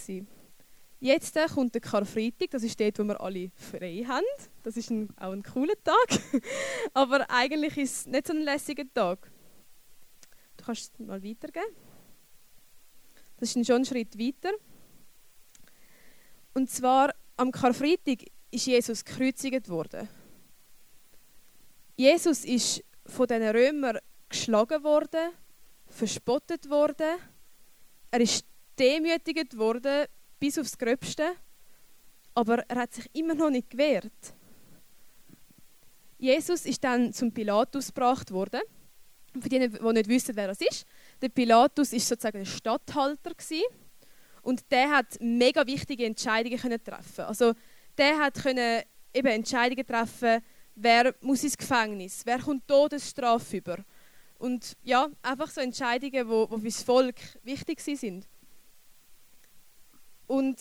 Jetzt 0.99 1.37
äh, 1.37 1.45
kommt 1.45 1.75
der 1.75 1.81
Karfreitag, 1.81 2.49
das 2.51 2.63
ist 2.63 2.79
dort, 2.79 2.97
wo 2.97 3.03
wir 3.03 3.21
alle 3.21 3.51
frei 3.55 4.03
haben. 4.07 4.25
Das 4.63 4.77
ist 4.77 4.89
ein, 4.89 5.09
auch 5.17 5.31
ein 5.31 5.43
cooler 5.43 5.75
Tag. 5.83 6.19
Aber 6.93 7.29
eigentlich 7.29 7.77
ist 7.77 7.97
es 7.97 8.05
nicht 8.07 8.27
so 8.27 8.33
ein 8.33 8.41
lässiger 8.41 8.83
Tag. 8.93 9.31
Du 10.57 10.65
kannst 10.65 10.99
mal 10.99 11.23
weitergeben. 11.23 11.75
Das 13.37 13.55
ist 13.55 13.67
schon 13.67 13.75
ein 13.75 13.85
Schritt 13.85 14.17
weiter. 14.17 14.51
Und 16.55 16.71
zwar 16.71 17.13
am 17.35 17.51
Karfreitag 17.51 18.23
ist 18.49 18.65
Jesus 18.65 19.05
gekreuzigt 19.05 19.69
worden. 19.69 20.09
Jesus 21.95 22.43
ist 22.43 22.83
von 23.05 23.27
den 23.27 23.43
Römern 23.43 23.99
geschlagen 24.29 24.83
worden, 24.83 25.31
verspottet 25.85 26.67
worden. 26.69 27.19
Er 28.09 28.21
ist 28.21 28.45
demütigt 28.79 29.57
worden 29.57 30.07
bis 30.39 30.57
aufs 30.57 30.77
Gröbste, 30.77 31.35
aber 32.33 32.59
er 32.67 32.81
hat 32.81 32.93
sich 32.93 33.09
immer 33.13 33.33
noch 33.33 33.49
nicht 33.49 33.69
gewehrt. 33.69 34.11
Jesus 36.17 36.65
ist 36.65 36.83
dann 36.83 37.13
zum 37.13 37.31
Pilatus 37.31 37.87
gebracht 37.87 38.31
worden. 38.31 38.61
Für 39.39 39.49
die, 39.49 39.69
die 39.69 39.93
nicht 39.93 40.09
wissen, 40.09 40.35
wer 40.35 40.47
das 40.47 40.61
ist, 40.61 40.85
der 41.21 41.29
Pilatus 41.29 41.93
ist 41.93 42.07
sozusagen 42.07 42.39
der 42.39 42.45
Statthalter 42.45 43.31
und 44.41 44.71
der 44.71 44.89
hat 44.89 45.17
mega 45.19 45.65
wichtige 45.67 46.05
Entscheidungen 46.05 46.83
treffen. 46.83 47.25
Also 47.25 47.53
der 47.97 48.17
hat 48.17 48.43
eben 48.45 49.27
Entscheidungen 49.27 49.85
treffen, 49.85 50.41
wer 50.73 51.13
muss 51.21 51.43
ins 51.43 51.57
Gefängnis, 51.57 52.21
wer 52.25 52.39
kommt 52.39 52.67
Todesstrafe 52.67 53.57
über 53.57 53.77
und 54.39 54.75
ja 54.83 55.07
einfach 55.21 55.49
so 55.49 55.61
Entscheidungen, 55.61 56.27
wo, 56.27 56.49
wo 56.49 56.57
für 56.57 56.65
das 56.65 56.83
Volk 56.83 57.15
wichtig 57.43 57.79
sind. 57.79 58.27
Und 60.27 60.59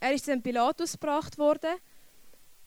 er 0.00 0.12
ist 0.12 0.28
dann 0.28 0.42
Pilatus 0.42 0.92
gebracht 0.92 1.38
worden. 1.38 1.76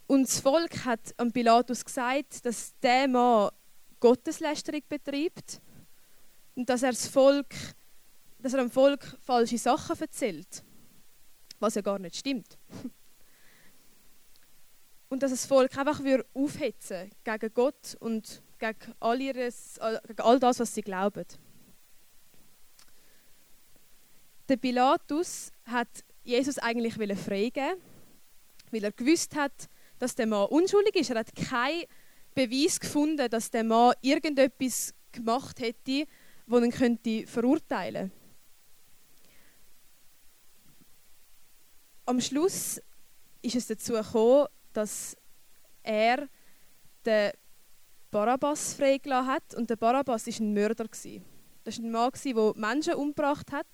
Und 0.07 0.23
das 0.23 0.39
Volk 0.39 0.85
hat 0.85 1.13
an 1.17 1.31
Pilatus 1.31 1.85
gesagt, 1.85 2.45
dass 2.45 2.73
der 2.79 3.07
Mann 3.07 3.51
Gotteslästerung 3.99 4.81
betreibt 4.87 5.61
und 6.55 6.69
dass 6.69 6.83
er, 6.83 6.91
das 6.91 7.07
Volk, 7.07 7.53
dass 8.39 8.53
er 8.53 8.59
dem 8.59 8.71
Volk 8.71 9.17
falsche 9.21 9.57
Sachen 9.57 9.99
erzählt, 9.99 10.63
was 11.59 11.75
ja 11.75 11.81
gar 11.81 11.99
nicht 11.99 12.17
stimmt. 12.17 12.57
Und 15.09 15.23
dass 15.23 15.31
das 15.31 15.45
Volk 15.45 15.77
einfach 15.77 16.01
aufhetzen 16.33 17.09
gegen 17.23 17.53
Gott 17.53 17.95
und 18.01 18.43
gegen 18.59 18.93
all, 18.99 19.21
ihres, 19.21 19.79
gegen 20.05 20.21
all 20.21 20.37
das, 20.37 20.59
was 20.59 20.75
sie 20.75 20.81
glauben. 20.81 21.23
Der 24.49 24.57
Pilatus 24.57 25.53
hat 25.63 26.03
Jesus 26.27 26.57
eigentlich 26.59 26.95
freigeben 26.95 27.77
weil 28.71 28.83
er 28.83 28.91
gewusst 28.91 29.35
hat, 29.35 29.69
dass 29.99 30.15
der 30.15 30.27
Mann 30.27 30.47
unschuldig 30.47 30.95
ist. 30.95 31.09
Er 31.09 31.19
hat 31.19 31.33
keinen 31.35 31.85
Beweis 32.35 32.79
gefunden, 32.79 33.29
dass 33.29 33.49
der 33.49 33.63
Mann 33.63 33.93
irgendetwas 34.01 34.93
gemacht 35.11 35.59
hätte, 35.59 36.05
das 36.45 36.63
ihn 36.63 36.71
könnte 36.71 37.27
verurteilen 37.27 38.11
Am 42.05 42.21
Schluss 42.21 42.81
ist 43.41 43.55
es 43.55 43.67
dazu 43.67 43.93
gekommen, 43.93 44.47
dass 44.71 45.17
er 45.83 46.29
den 47.05 47.31
Barabbas 48.11 48.75
freigelassen 48.75 49.27
hat. 49.27 49.55
Und 49.55 49.69
der 49.69 49.75
Barabbas 49.75 50.25
war 50.25 50.33
ein 50.39 50.53
Mörder. 50.53 50.85
Das 50.85 51.03
war 51.03 51.85
ein 51.85 51.91
Mann, 51.91 52.11
der 52.23 52.53
Menschen 52.55 52.93
umgebracht 52.93 53.51
hat, 53.51 53.67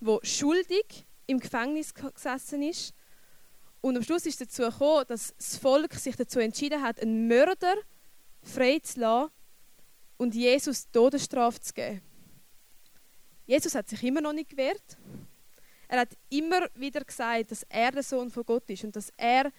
der 0.00 0.18
schuldig 0.22 1.06
im 1.28 1.38
Gefängnis 1.38 1.94
gesessen 1.94 2.62
ist. 2.62 2.94
Und 3.80 3.96
am 3.96 4.02
Schluss 4.02 4.26
ist 4.26 4.40
dazu 4.40 4.62
gekommen, 4.62 5.04
dass 5.06 5.34
das 5.36 5.56
Volk 5.56 5.94
sich 5.94 6.16
dazu 6.16 6.40
entschieden 6.40 6.82
hat, 6.82 7.00
einen 7.00 7.28
Mörder 7.28 7.76
freizulassen 8.42 9.30
und 10.16 10.34
Jesus 10.34 10.90
Todesstrafe 10.90 11.60
zu 11.60 11.72
geben. 11.74 12.02
Jesus 13.46 13.74
hat 13.74 13.88
sich 13.88 14.02
immer 14.02 14.20
noch 14.20 14.32
nicht 14.32 14.50
gewehrt. 14.50 14.98
Er 15.86 16.00
hat 16.00 16.16
immer 16.28 16.68
wieder 16.74 17.04
gesagt, 17.04 17.50
dass 17.50 17.62
er 17.68 17.92
der 17.92 18.02
Sohn 18.02 18.30
von 18.30 18.44
Gott 18.44 18.68
ist 18.68 18.84
und 18.84 18.96
dass 18.96 19.12
er 19.16 19.52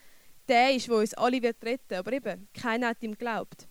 der 0.47 0.75
ist, 0.75 0.87
der 0.87 0.95
uns 0.95 1.13
alle 1.13 1.41
wird 1.41 1.63
retten. 1.63 1.95
Aber 1.95 2.11
eben, 2.11 2.47
keiner 2.53 2.89
hat 2.89 3.01
ihm 3.01 3.11
geglaubt. 3.11 3.67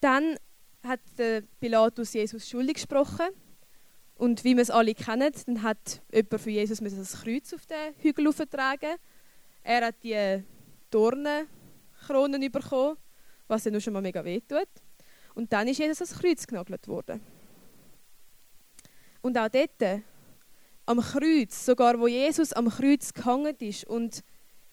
Dann 0.00 0.36
hat 0.82 1.00
Pilatus 1.58 2.12
Jesus 2.12 2.48
schuldig 2.48 2.74
gesprochen 2.74 3.26
und 4.16 4.44
wie 4.44 4.54
wir 4.54 4.62
es 4.62 4.70
alle 4.70 4.94
kennen, 4.94 5.32
dann 5.46 5.62
hat 5.62 6.02
jemand 6.12 6.40
für 6.40 6.50
Jesus 6.50 6.78
das 6.78 7.22
Kreuz 7.22 7.52
auf 7.52 7.66
den 7.66 7.94
Hügel 7.98 8.32
tragen. 8.32 8.94
Er 9.62 9.86
hat 9.86 9.96
die 10.02 10.42
Dornenkronen 10.90 12.52
bekommen, 12.52 12.96
was 13.48 13.64
ja 13.64 13.70
nur 13.70 13.80
schon 13.80 13.92
mal 13.92 14.02
mega 14.02 14.24
weh 14.24 14.40
tut. 14.40 14.68
Und 15.34 15.52
dann 15.52 15.66
ist 15.66 15.78
Jesus 15.78 16.00
ans 16.00 16.20
Kreuz 16.20 16.46
genagelt 16.46 16.86
worden. 16.86 17.20
Und 19.20 19.36
auch 19.36 19.48
dort, 19.48 20.02
am 20.86 21.00
Kreuz, 21.00 21.64
sogar 21.64 21.98
wo 21.98 22.06
Jesus 22.06 22.52
am 22.52 22.68
Kreuz 22.68 23.12
gehangen 23.12 23.56
ist 23.58 23.84
und 23.84 24.22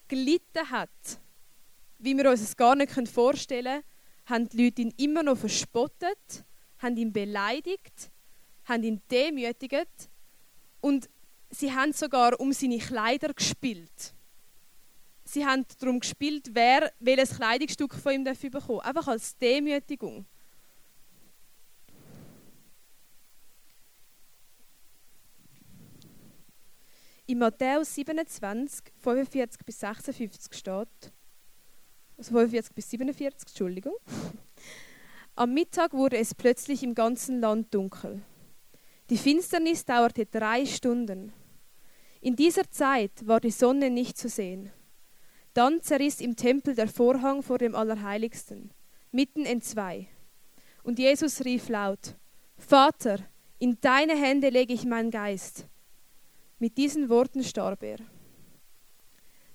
gelitten 0.07 0.69
hat, 0.69 0.89
wie 1.97 2.15
wir 2.15 2.29
uns 2.29 2.41
es 2.41 2.55
gar 2.55 2.75
nicht 2.75 2.91
vorstellen 3.07 3.81
können, 3.81 3.83
haben 4.25 4.49
die 4.49 4.65
Leute 4.65 4.81
ihn 4.83 4.93
immer 4.97 5.23
noch 5.23 5.37
verspottet, 5.37 6.45
haben 6.79 6.97
ihn 6.97 7.11
beleidigt 7.11 8.10
haben 8.71 8.83
ihn 8.83 9.01
demütigt 9.11 10.09
und 10.79 11.09
sie 11.49 11.73
haben 11.73 11.93
sogar 11.93 12.39
um 12.39 12.53
seine 12.53 12.77
Kleider 12.77 13.33
gespielt. 13.33 14.13
Sie 15.23 15.45
haben 15.45 15.65
darum 15.79 15.99
gespielt, 15.99 16.49
wer 16.53 16.91
welches 16.99 17.35
Kleidungsstück 17.35 17.93
von 17.95 18.13
ihm 18.13 18.23
bekommen 18.23 18.51
darf, 18.51 18.79
einfach 18.79 19.07
als 19.07 19.37
Demütigung. 19.37 20.25
In 27.27 27.37
Matthäus 27.37 27.95
27, 27.95 28.91
45 28.97 29.65
bis 29.65 29.79
56 29.79 30.53
steht, 30.53 31.13
also 32.17 32.31
45 32.31 32.75
bis 32.75 32.89
47, 32.89 33.47
Entschuldigung. 33.47 33.95
Am 35.35 35.53
Mittag 35.53 35.93
wurde 35.93 36.17
es 36.17 36.35
plötzlich 36.35 36.83
im 36.83 36.93
ganzen 36.93 37.39
Land 37.39 37.73
dunkel. 37.73 38.21
Die 39.11 39.17
Finsternis 39.17 39.83
dauerte 39.83 40.25
drei 40.25 40.65
Stunden. 40.65 41.33
In 42.21 42.37
dieser 42.37 42.71
Zeit 42.71 43.11
war 43.27 43.41
die 43.41 43.51
Sonne 43.51 43.89
nicht 43.89 44.17
zu 44.17 44.29
sehen. 44.29 44.71
Dann 45.53 45.81
zerriss 45.81 46.21
im 46.21 46.37
Tempel 46.37 46.75
der 46.75 46.87
Vorhang 46.87 47.43
vor 47.43 47.57
dem 47.57 47.75
Allerheiligsten, 47.75 48.71
mitten 49.11 49.45
in 49.45 49.61
zwei. 49.61 50.07
Und 50.83 50.97
Jesus 50.97 51.43
rief 51.43 51.67
laut, 51.67 52.15
Vater, 52.57 53.19
in 53.59 53.77
deine 53.81 54.15
Hände 54.15 54.47
lege 54.47 54.73
ich 54.73 54.85
meinen 54.85 55.11
Geist. 55.11 55.67
Mit 56.57 56.77
diesen 56.77 57.09
Worten 57.09 57.43
starb 57.43 57.83
er. 57.83 57.97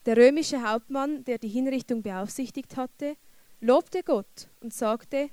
Der 0.04 0.18
römische 0.18 0.68
Hauptmann, 0.68 1.24
der 1.24 1.38
die 1.38 1.48
Hinrichtung 1.48 2.02
beaufsichtigt 2.02 2.76
hatte, 2.76 3.16
lobte 3.60 4.02
Gott 4.02 4.50
und 4.60 4.74
sagte, 4.74 5.30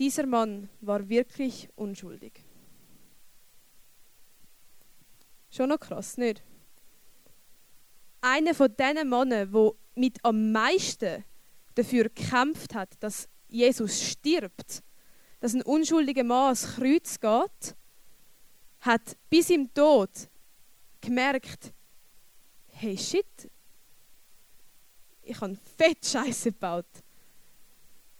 dieser 0.00 0.26
Mann 0.26 0.68
war 0.80 1.08
wirklich 1.08 1.68
unschuldig. 1.76 2.41
Schon 5.54 5.68
noch 5.68 5.78
krass, 5.78 6.16
nicht? 6.16 6.42
Einer 8.22 8.54
von 8.54 8.74
diesen 8.74 9.08
Männern, 9.08 9.52
der 9.52 9.72
mit 9.94 10.18
am 10.24 10.50
meisten 10.50 11.24
dafür 11.74 12.04
gekämpft 12.04 12.74
hat, 12.74 12.94
dass 13.00 13.28
Jesus 13.48 14.02
stirbt, 14.02 14.82
dass 15.40 15.52
ein 15.52 15.62
unschuldiger 15.62 16.24
Mann 16.24 16.44
ans 16.44 16.76
Kreuz 16.76 17.20
geht, 17.20 17.76
hat 18.80 19.16
bis 19.28 19.50
im 19.50 19.72
Tod 19.74 20.10
gemerkt, 21.02 21.74
hey 22.68 22.96
shit, 22.96 23.50
ich 25.20 25.38
habe 25.40 25.58
fett 25.76 26.04
Scheiße 26.04 26.52
gebaut. 26.52 26.86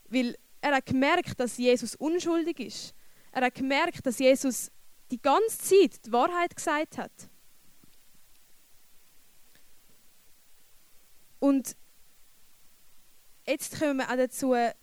Weil 0.08 0.36
er 0.60 0.76
hat 0.76 0.86
gemerkt, 0.86 1.40
dass 1.40 1.56
Jesus 1.56 1.94
unschuldig 1.94 2.60
ist. 2.60 2.94
Er 3.32 3.46
hat 3.46 3.54
gemerkt, 3.54 4.04
dass 4.04 4.18
Jesus 4.18 4.70
die 5.12 5.20
ganze 5.20 5.58
Zeit 5.58 6.06
die 6.06 6.12
Wahrheit 6.12 6.56
gesagt 6.56 6.96
hat. 6.96 7.12
Und 11.38 11.76
jetzt 13.46 13.78
kommen 13.78 13.98
wir 13.98 14.10
auch 14.10 14.16
dazu, 14.16 14.52
eine 14.52 14.74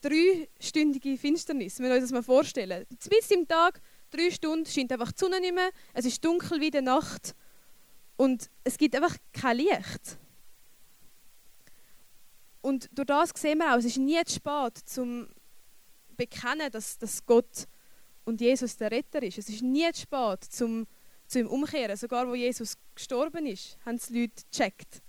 dreistündige 0.00 1.16
Finsternis, 1.16 1.78
wir 1.78 1.90
uns 1.92 2.02
das 2.02 2.10
mal 2.10 2.22
vorstellen. 2.22 2.84
Bis 3.08 3.30
im 3.30 3.46
Tag, 3.46 3.80
drei 4.10 4.30
Stunden, 4.30 4.66
scheint 4.66 4.90
einfach 4.92 5.12
die 5.12 5.20
Sonne 5.20 5.40
nicht 5.40 5.54
mehr, 5.54 5.70
es 5.94 6.04
ist 6.04 6.24
dunkel 6.24 6.60
wie 6.60 6.72
der 6.72 6.82
Nacht 6.82 7.36
und 8.16 8.50
es 8.64 8.76
gibt 8.76 8.96
einfach 8.96 9.16
kein 9.32 9.58
Licht. 9.58 10.18
Und 12.60 12.88
durch 12.92 13.06
das 13.06 13.30
sehen 13.36 13.58
wir 13.58 13.72
auch, 13.72 13.78
es 13.78 13.84
ist 13.84 13.98
nie 13.98 14.20
zu 14.24 14.34
spät, 14.34 14.78
zum 14.84 15.28
bekennen, 16.16 16.72
dass, 16.72 16.98
dass 16.98 17.24
Gott 17.24 17.68
und 18.28 18.42
Jesus 18.42 18.76
der 18.76 18.90
Retter 18.90 19.22
ist. 19.22 19.38
Es 19.38 19.48
ist 19.48 19.62
nie 19.62 19.90
zu 19.92 20.02
spät, 20.02 20.44
zum 20.44 20.86
zu 21.26 21.40
ihm 21.40 21.46
umkehren. 21.46 21.96
Sogar 21.96 22.28
wo 22.28 22.34
Jesus 22.34 22.76
gestorben 22.94 23.46
ist, 23.46 23.78
haben 23.84 23.96
es 23.96 24.10
Leute 24.10 24.42
gecheckt. 24.50 25.02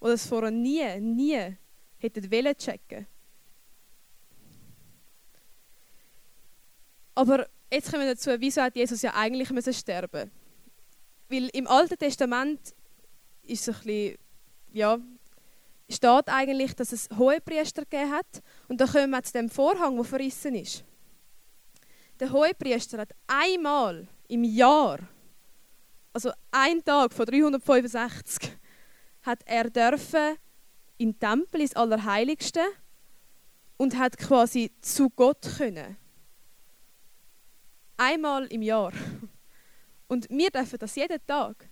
Oder 0.00 0.14
es 0.14 0.26
vorher 0.26 0.50
nie, 0.50 1.00
nie 1.00 1.56
hätten 1.98 2.30
wollen 2.30 2.56
checken. 2.56 3.06
Aber 7.14 7.48
jetzt 7.72 7.90
kommen 7.90 8.04
wir 8.04 8.14
dazu, 8.14 8.30
wieso 8.38 8.62
hat 8.62 8.76
Jesus 8.76 9.02
ja 9.02 9.14
eigentlich 9.14 9.50
müssen 9.50 9.72
sterben 9.72 10.30
Weil 11.28 11.48
im 11.52 11.66
Alten 11.66 11.96
Testament 11.96 12.60
ist 13.42 13.68
es 13.68 13.76
ein 13.76 13.84
bisschen, 13.84 14.18
ja, 14.72 14.98
steht 15.88 16.28
eigentlich, 16.28 16.74
dass 16.74 16.92
es 16.92 17.08
hohe 17.16 17.40
Priester 17.40 17.82
gegeben 17.82 18.10
hat. 18.10 18.42
Und 18.68 18.80
da 18.80 18.86
kommen 18.86 19.10
wir 19.10 19.22
zu 19.22 19.32
dem 19.32 19.48
Vorhang, 19.48 19.94
der 19.96 20.04
verrissen 20.04 20.56
ist. 20.56 20.84
Der 22.20 22.30
hohe 22.30 22.54
Priester 22.54 22.98
hat 22.98 23.12
einmal 23.26 24.06
im 24.28 24.44
Jahr, 24.44 25.00
also 26.12 26.30
ein 26.52 26.82
Tag 26.84 27.12
von 27.12 27.26
365, 27.26 28.56
hat 29.22 29.40
er 29.46 29.68
dürfen 29.68 30.36
in 30.96 31.18
Tempel 31.18 31.62
ins 31.62 31.74
Allerheiligste 31.74 32.62
und 33.76 33.98
hat 33.98 34.16
quasi 34.16 34.70
zu 34.80 35.10
Gott 35.10 35.42
können. 35.58 35.96
Einmal 37.96 38.46
im 38.46 38.62
Jahr. 38.62 38.92
Und 40.06 40.28
wir 40.30 40.50
dürfen 40.50 40.78
das 40.78 40.94
jeden 40.94 41.24
Tag. 41.26 41.68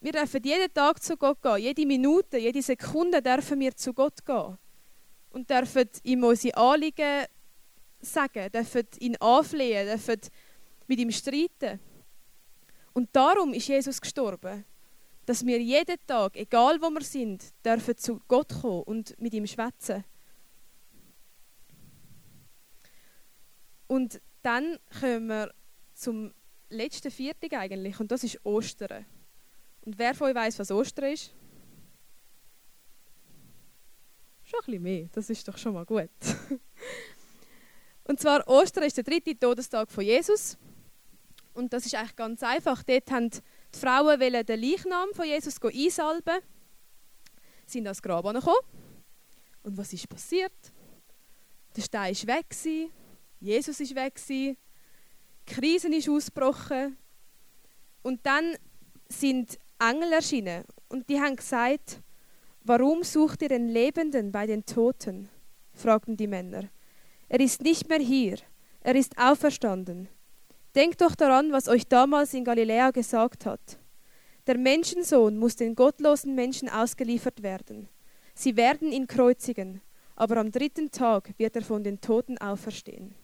Wir 0.00 0.12
dürfen 0.12 0.42
jeden 0.42 0.72
Tag 0.72 1.02
zu 1.02 1.16
Gott 1.16 1.42
gehen. 1.42 1.58
Jede 1.58 1.84
Minute, 1.84 2.38
jede 2.38 2.62
Sekunde 2.62 3.20
dürfen 3.20 3.60
wir 3.60 3.76
zu 3.76 3.92
Gott 3.92 4.24
gehen. 4.24 4.56
Und 5.30 5.50
dürfen 5.50 5.88
ihm 6.02 6.24
unsere 6.24 6.56
Anliegen 6.56 7.26
sagen, 8.00 8.50
dürfen 8.52 8.86
ihn 8.98 9.16
anflehen, 9.16 9.86
dürfen 9.86 10.20
mit 10.86 10.98
ihm 10.98 11.10
streiten. 11.10 11.80
Und 12.92 13.08
darum 13.12 13.54
ist 13.54 13.68
Jesus 13.68 14.00
gestorben. 14.00 14.64
Dass 15.26 15.46
wir 15.46 15.60
jeden 15.60 15.96
Tag, 16.06 16.36
egal 16.36 16.80
wo 16.80 16.90
wir 16.90 17.02
sind, 17.02 17.44
dürfen 17.64 17.96
zu 17.96 18.20
Gott 18.26 18.48
kommen 18.60 18.82
und 18.82 19.20
mit 19.20 19.32
ihm 19.32 19.46
schwätzen. 19.46 20.04
Und 23.86 24.20
dann 24.42 24.78
kommen 25.00 25.26
wir 25.26 25.54
zum 25.94 26.32
letzten 26.70 27.10
Viertag 27.10 27.52
eigentlich, 27.52 28.00
und 28.00 28.10
das 28.10 28.24
ist 28.24 28.44
Ostern. 28.44 29.04
Und 29.82 29.98
wer 29.98 30.14
von 30.14 30.28
euch 30.28 30.34
weiß, 30.34 30.58
was 30.58 30.70
Ostern 30.70 31.12
ist? 31.12 31.34
Schon 34.44 34.60
ein 34.60 34.66
bisschen 34.66 34.82
mehr, 34.82 35.08
das 35.12 35.30
ist 35.30 35.46
doch 35.46 35.58
schon 35.58 35.74
mal 35.74 35.84
gut. 35.84 36.10
Und 38.10 38.18
zwar 38.18 38.44
Ostern 38.48 38.82
ist 38.82 38.96
der 38.96 39.04
dritte 39.04 39.38
Todestag 39.38 39.88
von 39.88 40.02
Jesus. 40.02 40.58
Und 41.54 41.72
das 41.72 41.86
ist 41.86 41.94
eigentlich 41.94 42.16
ganz 42.16 42.42
einfach. 42.42 42.82
Dort 42.82 43.08
haben 43.12 43.30
die 43.30 43.78
Frauen 43.78 44.18
den 44.18 44.60
Leichnam 44.60 45.10
von 45.12 45.26
Jesus 45.26 45.62
einsalben, 45.62 46.40
sind 47.66 47.86
ans 47.86 48.02
Grab 48.02 48.24
gekommen. 48.24 48.56
Und 49.62 49.78
was 49.78 49.92
ist 49.92 50.08
passiert? 50.08 50.52
Der 51.76 51.82
Stein 51.82 52.10
ist 52.10 52.26
weg, 52.26 52.46
Jesus 53.38 53.78
ist 53.78 53.94
weg, 53.94 54.20
die 54.28 54.56
Krise 55.46 55.86
ist 55.94 56.08
ausgebrochen. 56.08 56.96
Und 58.02 58.26
dann 58.26 58.56
sind 59.08 59.56
Engel 59.78 60.14
erschienen 60.14 60.64
und 60.88 61.08
die 61.08 61.20
haben 61.20 61.36
gesagt, 61.36 62.00
warum 62.64 63.04
sucht 63.04 63.42
ihr 63.42 63.50
den 63.50 63.68
Lebenden 63.68 64.32
bei 64.32 64.48
den 64.48 64.66
Toten? 64.66 65.28
fragten 65.74 66.16
die 66.16 66.26
Männer. 66.26 66.70
Er 67.30 67.38
ist 67.38 67.62
nicht 67.62 67.88
mehr 67.88 68.00
hier, 68.00 68.38
er 68.80 68.96
ist 68.96 69.16
auferstanden. 69.16 70.08
Denkt 70.74 71.00
doch 71.00 71.14
daran, 71.14 71.52
was 71.52 71.68
euch 71.68 71.86
damals 71.86 72.34
in 72.34 72.44
Galiläa 72.44 72.90
gesagt 72.90 73.46
hat. 73.46 73.78
Der 74.48 74.58
Menschensohn 74.58 75.38
muss 75.38 75.54
den 75.54 75.76
gottlosen 75.76 76.34
Menschen 76.34 76.68
ausgeliefert 76.68 77.44
werden. 77.44 77.88
Sie 78.34 78.56
werden 78.56 78.90
ihn 78.90 79.06
kreuzigen, 79.06 79.80
aber 80.16 80.38
am 80.38 80.50
dritten 80.50 80.90
Tag 80.90 81.30
wird 81.38 81.54
er 81.54 81.62
von 81.62 81.84
den 81.84 82.00
Toten 82.00 82.36
auferstehen. 82.38 83.14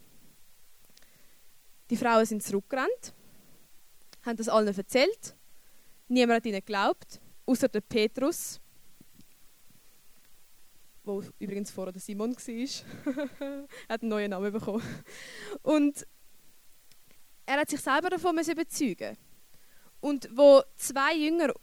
Die 1.91 1.97
Frauen 1.97 2.27
sind 2.27 2.45
zurückgerannt, 2.45 3.13
haben 4.23 4.37
das 4.37 4.49
allen 4.49 4.77
erzählt 4.77 5.35
Niemand 6.07 6.37
hat 6.37 6.47
ihnen 6.47 6.61
geglaubt, 6.61 7.21
außer 7.45 7.67
der 7.67 7.81
Petrus, 7.81 8.61
wo 11.07 11.23
übrigens 11.39 11.71
vorher 11.71 11.93
der 11.93 12.01
Simon 12.01 12.37
war. 12.37 13.29
er 13.41 13.69
hat 13.89 14.03
einen 14.03 14.11
neuen 14.11 14.31
Namen 14.31 14.53
bekommen. 14.53 14.83
Und 15.63 16.07
er 17.47 17.61
hat 17.61 17.71
sich 17.71 17.81
selber 17.81 18.11
davon 18.11 18.37
überzeugen 18.39 19.17
Und 20.01 20.29
wo 20.33 20.63
zwei 20.77 21.15
Jünger 21.15 21.55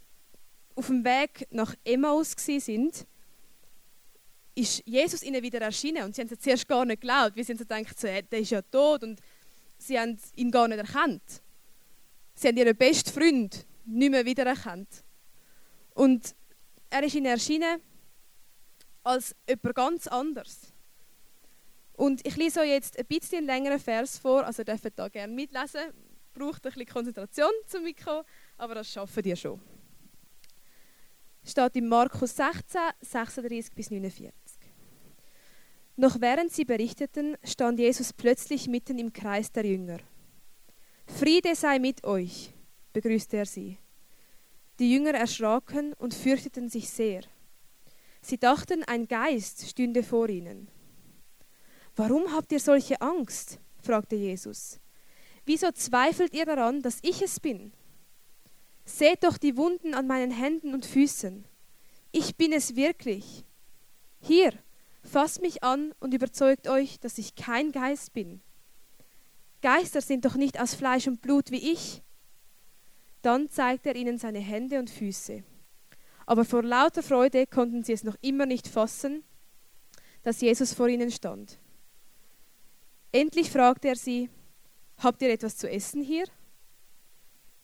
auf 0.75 0.87
dem 0.87 1.03
Weg 1.03 1.45
nach 1.51 1.75
Emmaus 1.83 2.33
sind, 2.37 3.05
ist 4.55 4.83
Jesus 4.85 5.23
ihnen 5.23 5.41
wieder 5.41 5.61
erschienen 5.61 6.03
und 6.03 6.15
sie 6.15 6.21
haben 6.21 6.29
es 6.31 6.39
zuerst 6.39 6.67
gar 6.67 6.85
nicht 6.85 7.01
geglaubt, 7.01 7.35
weil 7.35 7.43
sie 7.43 7.53
haben 7.53 7.57
gedacht, 7.57 7.99
so, 7.99 8.07
der 8.07 8.39
ist 8.39 8.51
ja 8.51 8.61
tot 8.61 9.03
und 9.03 9.19
sie 9.77 9.99
haben 9.99 10.17
ihn 10.35 10.51
gar 10.51 10.67
nicht 10.67 10.77
erkannt. 10.77 11.23
Sie 12.35 12.47
haben 12.47 12.57
ihren 12.57 12.75
besten 12.75 13.11
Freund 13.11 13.65
nicht 13.85 14.11
mehr 14.11 14.25
wiedererkannt. 14.25 15.03
Und 15.95 16.35
er 16.89 17.03
ist 17.03 17.15
ihnen 17.15 17.25
erschienen 17.25 17.81
als 19.03 19.35
jemand 19.47 19.75
ganz 19.75 20.07
anders. 20.07 20.73
Und 21.93 22.25
ich 22.25 22.35
lese 22.35 22.61
euch 22.61 22.69
jetzt 22.69 22.97
ein 22.97 23.05
bisschen 23.05 23.39
einen 23.39 23.47
längeren 23.47 23.79
Vers 23.79 24.17
vor, 24.17 24.45
also 24.45 24.61
ihr 24.61 24.65
dürft 24.65 24.97
da 24.97 25.07
gerne 25.09 25.31
mitlesen. 25.31 25.81
Braucht 26.33 26.65
ein 26.65 26.71
bisschen 26.71 26.87
Konzentration 26.87 27.51
zum 27.67 27.83
Mikro, 27.83 28.23
aber 28.57 28.75
das 28.75 28.91
schaffen 28.91 29.23
ihr 29.23 29.35
schon. 29.35 29.61
Steht 31.45 31.75
in 31.75 31.87
Markus 31.87 32.35
16, 32.35 32.81
36 33.01 33.73
bis 33.73 33.91
49. 33.91 34.33
Noch 35.95 36.19
während 36.19 36.51
sie 36.51 36.65
berichteten, 36.65 37.37
stand 37.43 37.77
Jesus 37.77 38.13
plötzlich 38.13 38.67
mitten 38.67 38.97
im 38.97 39.13
Kreis 39.13 39.51
der 39.51 39.65
Jünger. 39.65 39.99
Friede 41.05 41.53
sei 41.53 41.77
mit 41.77 42.03
euch, 42.03 42.51
begrüßte 42.93 43.37
er 43.37 43.45
sie. 43.45 43.77
Die 44.79 44.91
Jünger 44.91 45.13
erschraken 45.13 45.93
und 45.93 46.15
fürchteten 46.15 46.69
sich 46.69 46.89
sehr. 46.89 47.21
Sie 48.23 48.37
dachten, 48.37 48.85
ein 48.85 49.09
Geist 49.09 49.67
stünde 49.67 50.01
vor 50.01 50.29
ihnen. 50.29 50.69
Warum 51.97 52.31
habt 52.31 52.53
ihr 52.53 52.59
solche 52.61 53.01
Angst? 53.01 53.59
fragte 53.81 54.15
Jesus. 54.15 54.79
Wieso 55.45 55.71
zweifelt 55.73 56.33
ihr 56.33 56.45
daran, 56.45 56.81
dass 56.81 56.99
ich 57.01 57.21
es 57.21 57.41
bin? 57.41 57.73
Seht 58.85 59.25
doch 59.25 59.37
die 59.37 59.57
Wunden 59.57 59.93
an 59.93 60.07
meinen 60.07 60.31
Händen 60.31 60.73
und 60.73 60.85
Füßen. 60.85 61.43
Ich 62.13 62.37
bin 62.37 62.53
es 62.53 62.77
wirklich. 62.77 63.43
Hier, 64.21 64.53
fasst 65.03 65.41
mich 65.41 65.61
an 65.61 65.93
und 65.99 66.13
überzeugt 66.13 66.69
euch, 66.69 67.01
dass 67.01 67.17
ich 67.17 67.35
kein 67.35 67.73
Geist 67.73 68.13
bin. 68.13 68.39
Geister 69.61 69.99
sind 69.99 70.23
doch 70.23 70.35
nicht 70.35 70.61
aus 70.61 70.75
Fleisch 70.75 71.07
und 71.07 71.21
Blut 71.21 71.51
wie 71.51 71.73
ich. 71.73 72.01
Dann 73.21 73.49
zeigte 73.49 73.89
er 73.89 73.95
ihnen 73.97 74.17
seine 74.17 74.39
Hände 74.39 74.79
und 74.79 74.89
Füße. 74.89 75.43
Aber 76.25 76.45
vor 76.45 76.63
lauter 76.63 77.03
Freude 77.03 77.45
konnten 77.47 77.83
sie 77.83 77.93
es 77.93 78.03
noch 78.03 78.15
immer 78.21 78.45
nicht 78.45 78.67
fassen, 78.67 79.23
dass 80.23 80.41
Jesus 80.41 80.73
vor 80.73 80.87
ihnen 80.87 81.11
stand. 81.11 81.59
Endlich 83.11 83.51
fragte 83.51 83.89
er 83.89 83.95
sie, 83.95 84.29
Habt 84.97 85.21
ihr 85.21 85.31
etwas 85.31 85.57
zu 85.57 85.69
essen 85.69 86.01
hier? 86.01 86.25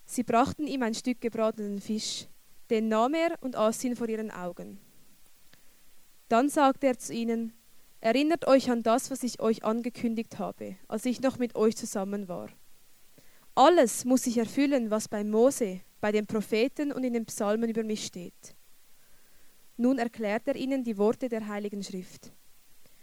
Sie 0.06 0.24
brachten 0.24 0.68
ihm 0.68 0.84
ein 0.84 0.96
Stück 0.96 1.22
gebratenen 1.22 1.80
Fisch, 1.80 2.28
den 2.70 2.88
nahm 2.88 3.14
er 3.14 3.38
und 3.42 3.56
aß 3.56 3.84
ihn 3.84 3.96
vor 3.96 4.10
ihren 4.10 4.32
Augen. 4.32 4.80
Dann 6.28 6.50
sagte 6.50 6.88
er 6.88 6.98
zu 6.98 7.14
ihnen, 7.14 7.54
Erinnert 8.02 8.48
euch 8.48 8.72
an 8.72 8.82
das, 8.82 9.12
was 9.12 9.24
ich 9.24 9.42
euch 9.42 9.66
angekündigt 9.66 10.40
habe, 10.40 10.78
als 10.88 11.06
ich 11.06 11.20
noch 11.20 11.38
mit 11.38 11.56
euch 11.56 11.76
zusammen 11.76 12.30
war. 12.30 12.50
Alles 13.56 14.06
muss 14.06 14.24
sich 14.24 14.38
erfüllen, 14.38 14.90
was 14.90 15.10
bei 15.10 15.26
Mose, 15.26 15.82
bei 16.00 16.12
den 16.12 16.26
Propheten 16.26 16.92
und 16.92 17.04
in 17.04 17.14
den 17.14 17.26
Psalmen 17.26 17.70
über 17.70 17.84
mich 17.84 18.06
steht. 18.06 18.56
Nun 19.78 19.98
erklärt 19.98 20.48
er 20.48 20.56
ihnen 20.56 20.84
die 20.84 20.98
Worte 20.98 21.30
der 21.30 21.48
Heiligen 21.48 21.84
Schrift. 21.84 22.32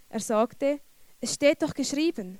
Er 0.08 0.20
sagte, 0.20 0.80
es 1.20 1.34
steht 1.34 1.62
doch 1.62 1.74
geschrieben, 1.74 2.38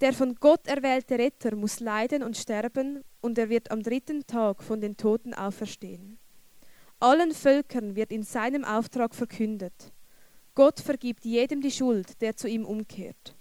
der 0.00 0.12
von 0.12 0.34
Gott 0.34 0.66
erwählte 0.66 1.16
Retter 1.16 1.54
muss 1.54 1.78
leiden 1.78 2.22
und 2.24 2.36
sterben, 2.36 3.04
und 3.20 3.38
er 3.38 3.48
wird 3.48 3.70
am 3.70 3.84
dritten 3.84 4.26
Tag 4.26 4.62
von 4.62 4.80
den 4.80 4.96
Toten 4.96 5.32
auferstehen. 5.32 6.18
allen 6.98 7.32
Völkern 7.32 7.94
wird 7.94 8.10
in 8.10 8.24
seinem 8.24 8.64
Auftrag 8.64 9.14
verkündet. 9.14 9.92
Gott 10.54 10.80
vergibt 10.80 11.24
jedem 11.24 11.60
die 11.60 11.70
Schuld, 11.70 12.20
der 12.20 12.36
zu 12.36 12.48
ihm 12.48 12.64
umkehrt. 12.64 13.36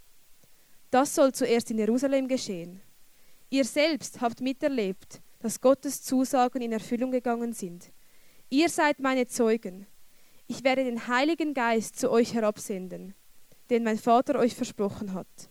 Das 0.92 1.16
soll 1.16 1.32
zuerst 1.34 1.72
in 1.72 1.80
Jerusalem 1.80 2.28
geschehen. 2.28 2.82
Ihr 3.50 3.66
selbst 3.66 4.22
habt 4.22 4.40
miterlebt, 4.40 5.22
dass 5.42 5.60
Gottes 5.60 6.04
Zusagen 6.04 6.62
in 6.62 6.72
Erfüllung 6.72 7.12
gegangen 7.12 7.54
sind. 7.54 7.92
Ihr 8.50 8.70
seid 8.70 9.00
meine 9.00 9.28
Zeugen. 9.28 9.88
Ich 10.48 10.64
werde 10.64 10.84
den 10.84 11.08
Heiligen 11.08 11.54
Geist 11.54 12.00
zu 12.00 12.12
euch 12.12 12.34
herabsenden, 12.34 13.16
den 13.70 13.84
mein 13.84 13.98
Vater 13.98 14.38
euch 14.38 14.56
versprochen 14.56 15.14
hat. 15.14 15.50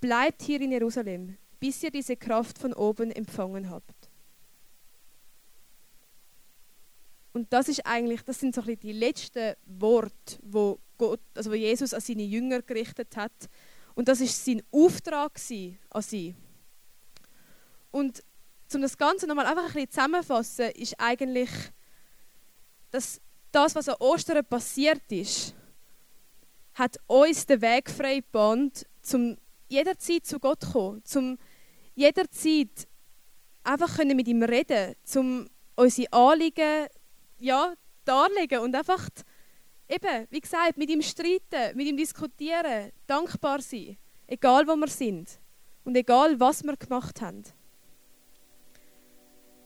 Bleibt 0.00 0.42
hier 0.42 0.60
in 0.60 0.72
Jerusalem, 0.72 1.36
bis 1.58 1.82
ihr 1.82 1.90
diese 1.90 2.16
Kraft 2.16 2.58
von 2.58 2.72
oben 2.72 3.10
empfangen 3.10 3.68
habt. 3.68 4.10
Und 7.32 7.52
das 7.52 7.68
ist 7.68 7.86
eigentlich, 7.86 8.22
das 8.22 8.40
sind 8.40 8.54
so 8.54 8.62
die 8.62 8.92
letzten 8.92 9.54
Worte, 9.66 10.38
wo 10.42 10.78
Gott, 10.96 11.20
also 11.34 11.50
wo 11.50 11.54
Jesus 11.54 11.92
an 11.92 12.00
seine 12.00 12.22
Jünger 12.22 12.62
gerichtet 12.62 13.16
hat. 13.16 13.32
Und 13.94 14.08
das 14.08 14.20
ist 14.20 14.44
sein 14.44 14.62
Auftrag 14.70 15.38
an 15.90 16.02
sie. 16.02 16.34
Und 17.90 18.22
um 18.74 18.82
das 18.82 18.96
Ganze 18.96 19.26
nochmal 19.26 19.46
einfach 19.46 19.64
ein 19.64 19.72
bisschen 19.72 19.90
zusammenzufassen, 19.90 20.70
ist 20.70 20.94
eigentlich, 20.98 21.50
dass 22.90 23.20
das, 23.52 23.74
was 23.74 23.88
an 23.88 23.96
Ostern 23.98 24.44
passiert 24.44 25.02
ist, 25.10 25.54
hat 26.74 26.96
uns 27.06 27.46
den 27.46 27.60
Weg 27.60 27.90
frei 27.90 28.16
gebahnt, 28.16 28.86
um 29.12 29.36
jederzeit 29.68 30.24
zu 30.24 30.38
Gott 30.38 30.62
zu 30.62 30.70
kommen, 30.70 31.02
um 31.14 31.38
jederzeit 31.94 32.88
einfach 33.64 33.98
mit 34.04 34.28
ihm 34.28 34.42
reden, 34.42 34.94
um 35.14 35.48
unsere 35.76 36.12
Anliegen 36.12 36.86
ja, 37.38 37.74
darlegen 38.04 38.60
und 38.60 38.74
einfach 38.74 39.08
eben, 39.88 40.26
wie 40.30 40.40
gesagt, 40.40 40.76
mit 40.76 40.90
ihm 40.90 41.02
streiten, 41.02 41.76
mit 41.76 41.86
ihm 41.86 41.96
diskutieren, 41.96 42.92
dankbar 43.06 43.60
sein, 43.60 43.96
egal 44.26 44.66
wo 44.66 44.76
wir 44.76 44.88
sind 44.88 45.40
und 45.84 45.96
egal 45.96 46.38
was 46.38 46.62
wir 46.62 46.76
gemacht 46.76 47.20
haben. 47.20 47.42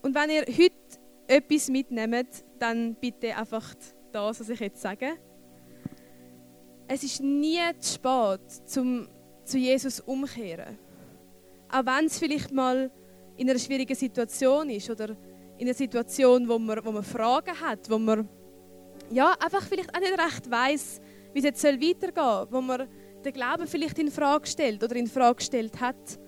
Und 0.05 0.13
wenn 0.13 0.29
ihr 0.29 0.45
heute 0.45 0.99
etwas 1.25 1.67
mitnehmt, 1.67 2.45
dann 2.59 2.93
bitte 2.93 3.35
einfach 3.35 3.73
das, 4.11 4.39
was 4.39 4.49
ich 4.49 4.59
jetzt 4.59 4.79
sage. 4.79 5.13
Es 6.87 7.01
ist 7.01 7.23
nie 7.23 7.59
zu 7.79 7.93
spät, 7.95 8.69
zum 8.69 9.07
zu 9.45 9.57
Jesus 9.57 9.99
umkehren. 10.01 10.77
Auch 11.69 11.87
wenn 11.87 12.05
es 12.05 12.19
vielleicht 12.19 12.51
mal 12.51 12.91
in 13.35 13.49
einer 13.49 13.57
schwierigen 13.57 13.95
Situation 13.95 14.69
ist 14.69 14.91
oder 14.91 15.17
in 15.57 15.65
einer 15.65 15.73
Situation, 15.73 16.47
wo 16.47 16.59
man, 16.59 16.85
wo 16.85 16.91
man 16.91 17.03
Fragen 17.03 17.59
hat, 17.59 17.89
wo 17.89 17.97
man 17.97 18.29
ja, 19.09 19.33
einfach 19.43 19.63
vielleicht 19.63 19.89
auch 19.89 19.99
nicht 19.99 20.19
recht 20.19 20.51
weiß, 20.51 21.01
wie 21.33 21.39
es 21.39 21.45
jetzt 21.45 21.63
weitergehen 21.63 22.13
soll, 22.15 22.47
wo 22.51 22.61
man 22.61 22.87
den 23.25 23.33
Glauben 23.33 23.65
vielleicht 23.65 23.97
in 23.97 24.11
Frage 24.11 24.45
stellt 24.45 24.83
oder 24.83 24.95
in 24.97 25.07
Frage 25.07 25.37
gestellt 25.37 25.81
hat. 25.81 26.19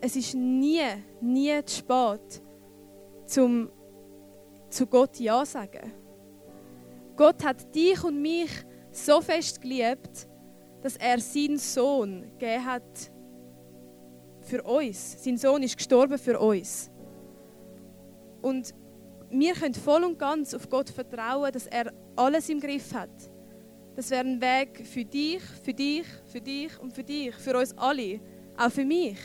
Es 0.00 0.16
ist 0.16 0.34
nie, 0.34 0.80
nie 1.20 1.62
zu 1.66 1.76
spät, 1.76 2.42
zum 3.28 3.70
zu 4.70 4.86
Gott 4.86 5.18
Ja 5.18 5.44
sagen. 5.44 5.92
Gott 7.16 7.44
hat 7.44 7.74
dich 7.74 8.02
und 8.04 8.20
mich 8.20 8.50
so 8.90 9.20
fest 9.20 9.60
geliebt, 9.60 10.28
dass 10.82 10.96
er 10.96 11.20
seinen 11.20 11.58
Sohn 11.58 12.22
gegeben 12.38 12.64
hat 12.64 13.10
für 14.40 14.62
uns. 14.62 15.22
Sein 15.22 15.36
Sohn 15.36 15.62
ist 15.62 15.76
gestorben 15.76 16.18
für 16.18 16.38
uns. 16.38 16.90
Und 18.40 18.72
wir 19.30 19.54
können 19.54 19.74
voll 19.74 20.04
und 20.04 20.18
ganz 20.18 20.54
auf 20.54 20.68
Gott 20.68 20.88
vertrauen, 20.88 21.52
dass 21.52 21.66
er 21.66 21.92
alles 22.16 22.48
im 22.48 22.60
Griff 22.60 22.94
hat. 22.94 23.10
Das 23.96 24.10
wäre 24.10 24.24
ein 24.24 24.40
Weg 24.40 24.86
für 24.86 25.04
dich, 25.04 25.42
für 25.42 25.74
dich, 25.74 26.06
für 26.26 26.40
dich 26.40 26.78
und 26.78 26.92
für 26.92 27.02
dich, 27.02 27.34
für 27.34 27.58
uns 27.58 27.76
alle, 27.76 28.20
auch 28.56 28.70
für 28.70 28.84
mich. 28.84 29.18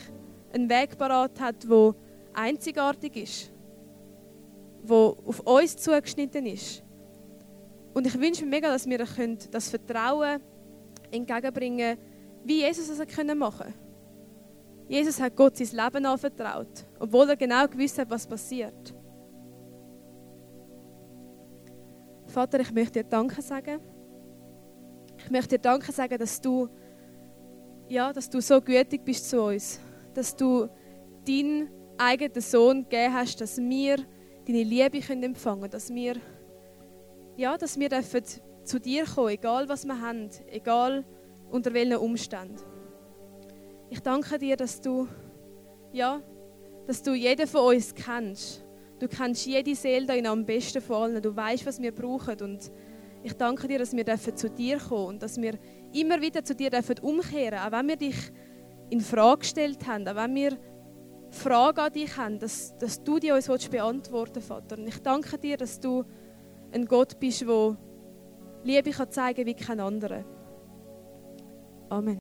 Ein 0.52 0.68
Weg 0.68 0.98
parat 0.98 1.40
hat, 1.40 1.68
wo 1.68 1.94
einzigartig 2.34 3.16
ist 3.16 3.53
wo 4.84 5.16
auf 5.26 5.40
uns 5.40 5.76
zugeschnitten 5.76 6.46
ist. 6.46 6.82
Und 7.92 8.06
ich 8.06 8.18
wünsche 8.18 8.44
mir 8.44 8.50
mega, 8.50 8.68
dass 8.68 8.86
wir 8.86 8.98
das 9.50 9.68
Vertrauen 9.68 10.40
entgegenbringen 11.10 11.96
wie 12.44 12.60
Jesus 12.60 12.88
es 12.90 12.98
machen 12.98 13.58
konnte. 13.58 13.74
Jesus 14.86 15.18
hat 15.18 15.34
Gott 15.34 15.56
sein 15.56 15.84
Leben 15.84 16.04
anvertraut, 16.04 16.84
obwohl 16.98 17.30
er 17.30 17.36
genau 17.36 17.66
gewusst 17.66 17.98
hat, 17.98 18.10
was 18.10 18.26
passiert. 18.26 18.94
Vater, 22.26 22.60
ich 22.60 22.72
möchte 22.72 23.02
dir 23.02 23.08
Danke 23.08 23.40
sagen. 23.40 23.80
Ich 25.16 25.30
möchte 25.30 25.56
dir 25.56 25.62
Danke 25.62 25.90
sagen, 25.90 26.18
dass 26.18 26.38
du, 26.38 26.68
ja, 27.88 28.12
dass 28.12 28.28
du 28.28 28.42
so 28.42 28.60
gütig 28.60 29.04
bist 29.04 29.30
zu 29.30 29.40
uns. 29.40 29.80
Dass 30.12 30.36
du 30.36 30.68
deinen 31.26 31.70
eigenen 31.96 32.42
Sohn 32.42 32.82
gegeben 32.82 33.14
hast, 33.14 33.40
dass 33.40 33.56
wir 33.56 33.98
deine 34.46 34.62
Liebe 34.62 35.00
können 35.00 35.22
empfangen 35.22 35.70
dass 35.70 35.92
wir, 35.92 36.16
ja, 37.36 37.56
dass 37.56 37.78
wir 37.78 37.88
dürfen 37.88 38.22
zu 38.64 38.78
dir 38.78 39.04
kommen, 39.04 39.30
egal 39.30 39.68
was 39.68 39.84
wir 39.84 40.00
haben, 40.00 40.30
egal 40.50 41.04
unter 41.50 41.72
welchen 41.72 41.96
Umständen. 41.96 42.60
Ich 43.90 44.00
danke 44.00 44.38
dir, 44.38 44.56
dass 44.56 44.80
du, 44.80 45.06
ja, 45.92 46.20
dass 46.86 47.02
du 47.02 47.14
jeden 47.14 47.46
von 47.46 47.74
uns 47.74 47.94
kennst. 47.94 48.64
Du 48.98 49.08
kennst 49.08 49.46
jede 49.46 49.74
Seele 49.74 50.06
da 50.06 50.30
am 50.30 50.44
besten 50.44 50.80
von 50.80 50.96
allen. 50.96 51.22
Du 51.22 51.34
weißt, 51.34 51.66
was 51.66 51.80
wir 51.80 51.92
brauchen. 51.92 52.40
Und 52.40 52.70
ich 53.22 53.34
danke 53.34 53.68
dir, 53.68 53.78
dass 53.78 53.94
wir 53.94 54.04
dürfen 54.04 54.36
zu 54.36 54.48
dir 54.50 54.78
kommen 54.78 55.06
und 55.06 55.22
dass 55.22 55.40
wir 55.40 55.58
immer 55.92 56.20
wieder 56.20 56.44
zu 56.44 56.54
dir 56.54 56.70
dürfen 56.70 56.98
umkehren, 57.00 57.58
auch 57.58 57.72
wenn 57.72 57.88
wir 57.88 57.96
dich 57.96 58.16
in 58.90 59.00
Frage 59.00 59.40
gestellt 59.40 59.86
haben, 59.86 60.06
auch 60.08 60.16
wenn 60.16 60.34
wir 60.34 60.58
Frage 61.34 61.82
an 61.82 61.92
dich 61.92 62.16
haben, 62.16 62.38
dass, 62.38 62.76
dass 62.78 63.02
du 63.02 63.18
die 63.18 63.32
uns 63.32 63.46
beantworten 63.68 64.36
willst, 64.36 64.48
Vater. 64.48 64.78
Und 64.78 64.86
ich 64.88 65.02
danke 65.02 65.38
dir, 65.38 65.56
dass 65.56 65.80
du 65.80 66.04
ein 66.72 66.86
Gott 66.86 67.18
bist, 67.20 67.42
der 67.42 67.76
Liebe 68.64 68.90
kann 68.90 69.10
zeigen 69.10 69.46
wie 69.46 69.54
kein 69.54 69.80
anderer. 69.80 70.24
Amen. 71.88 72.12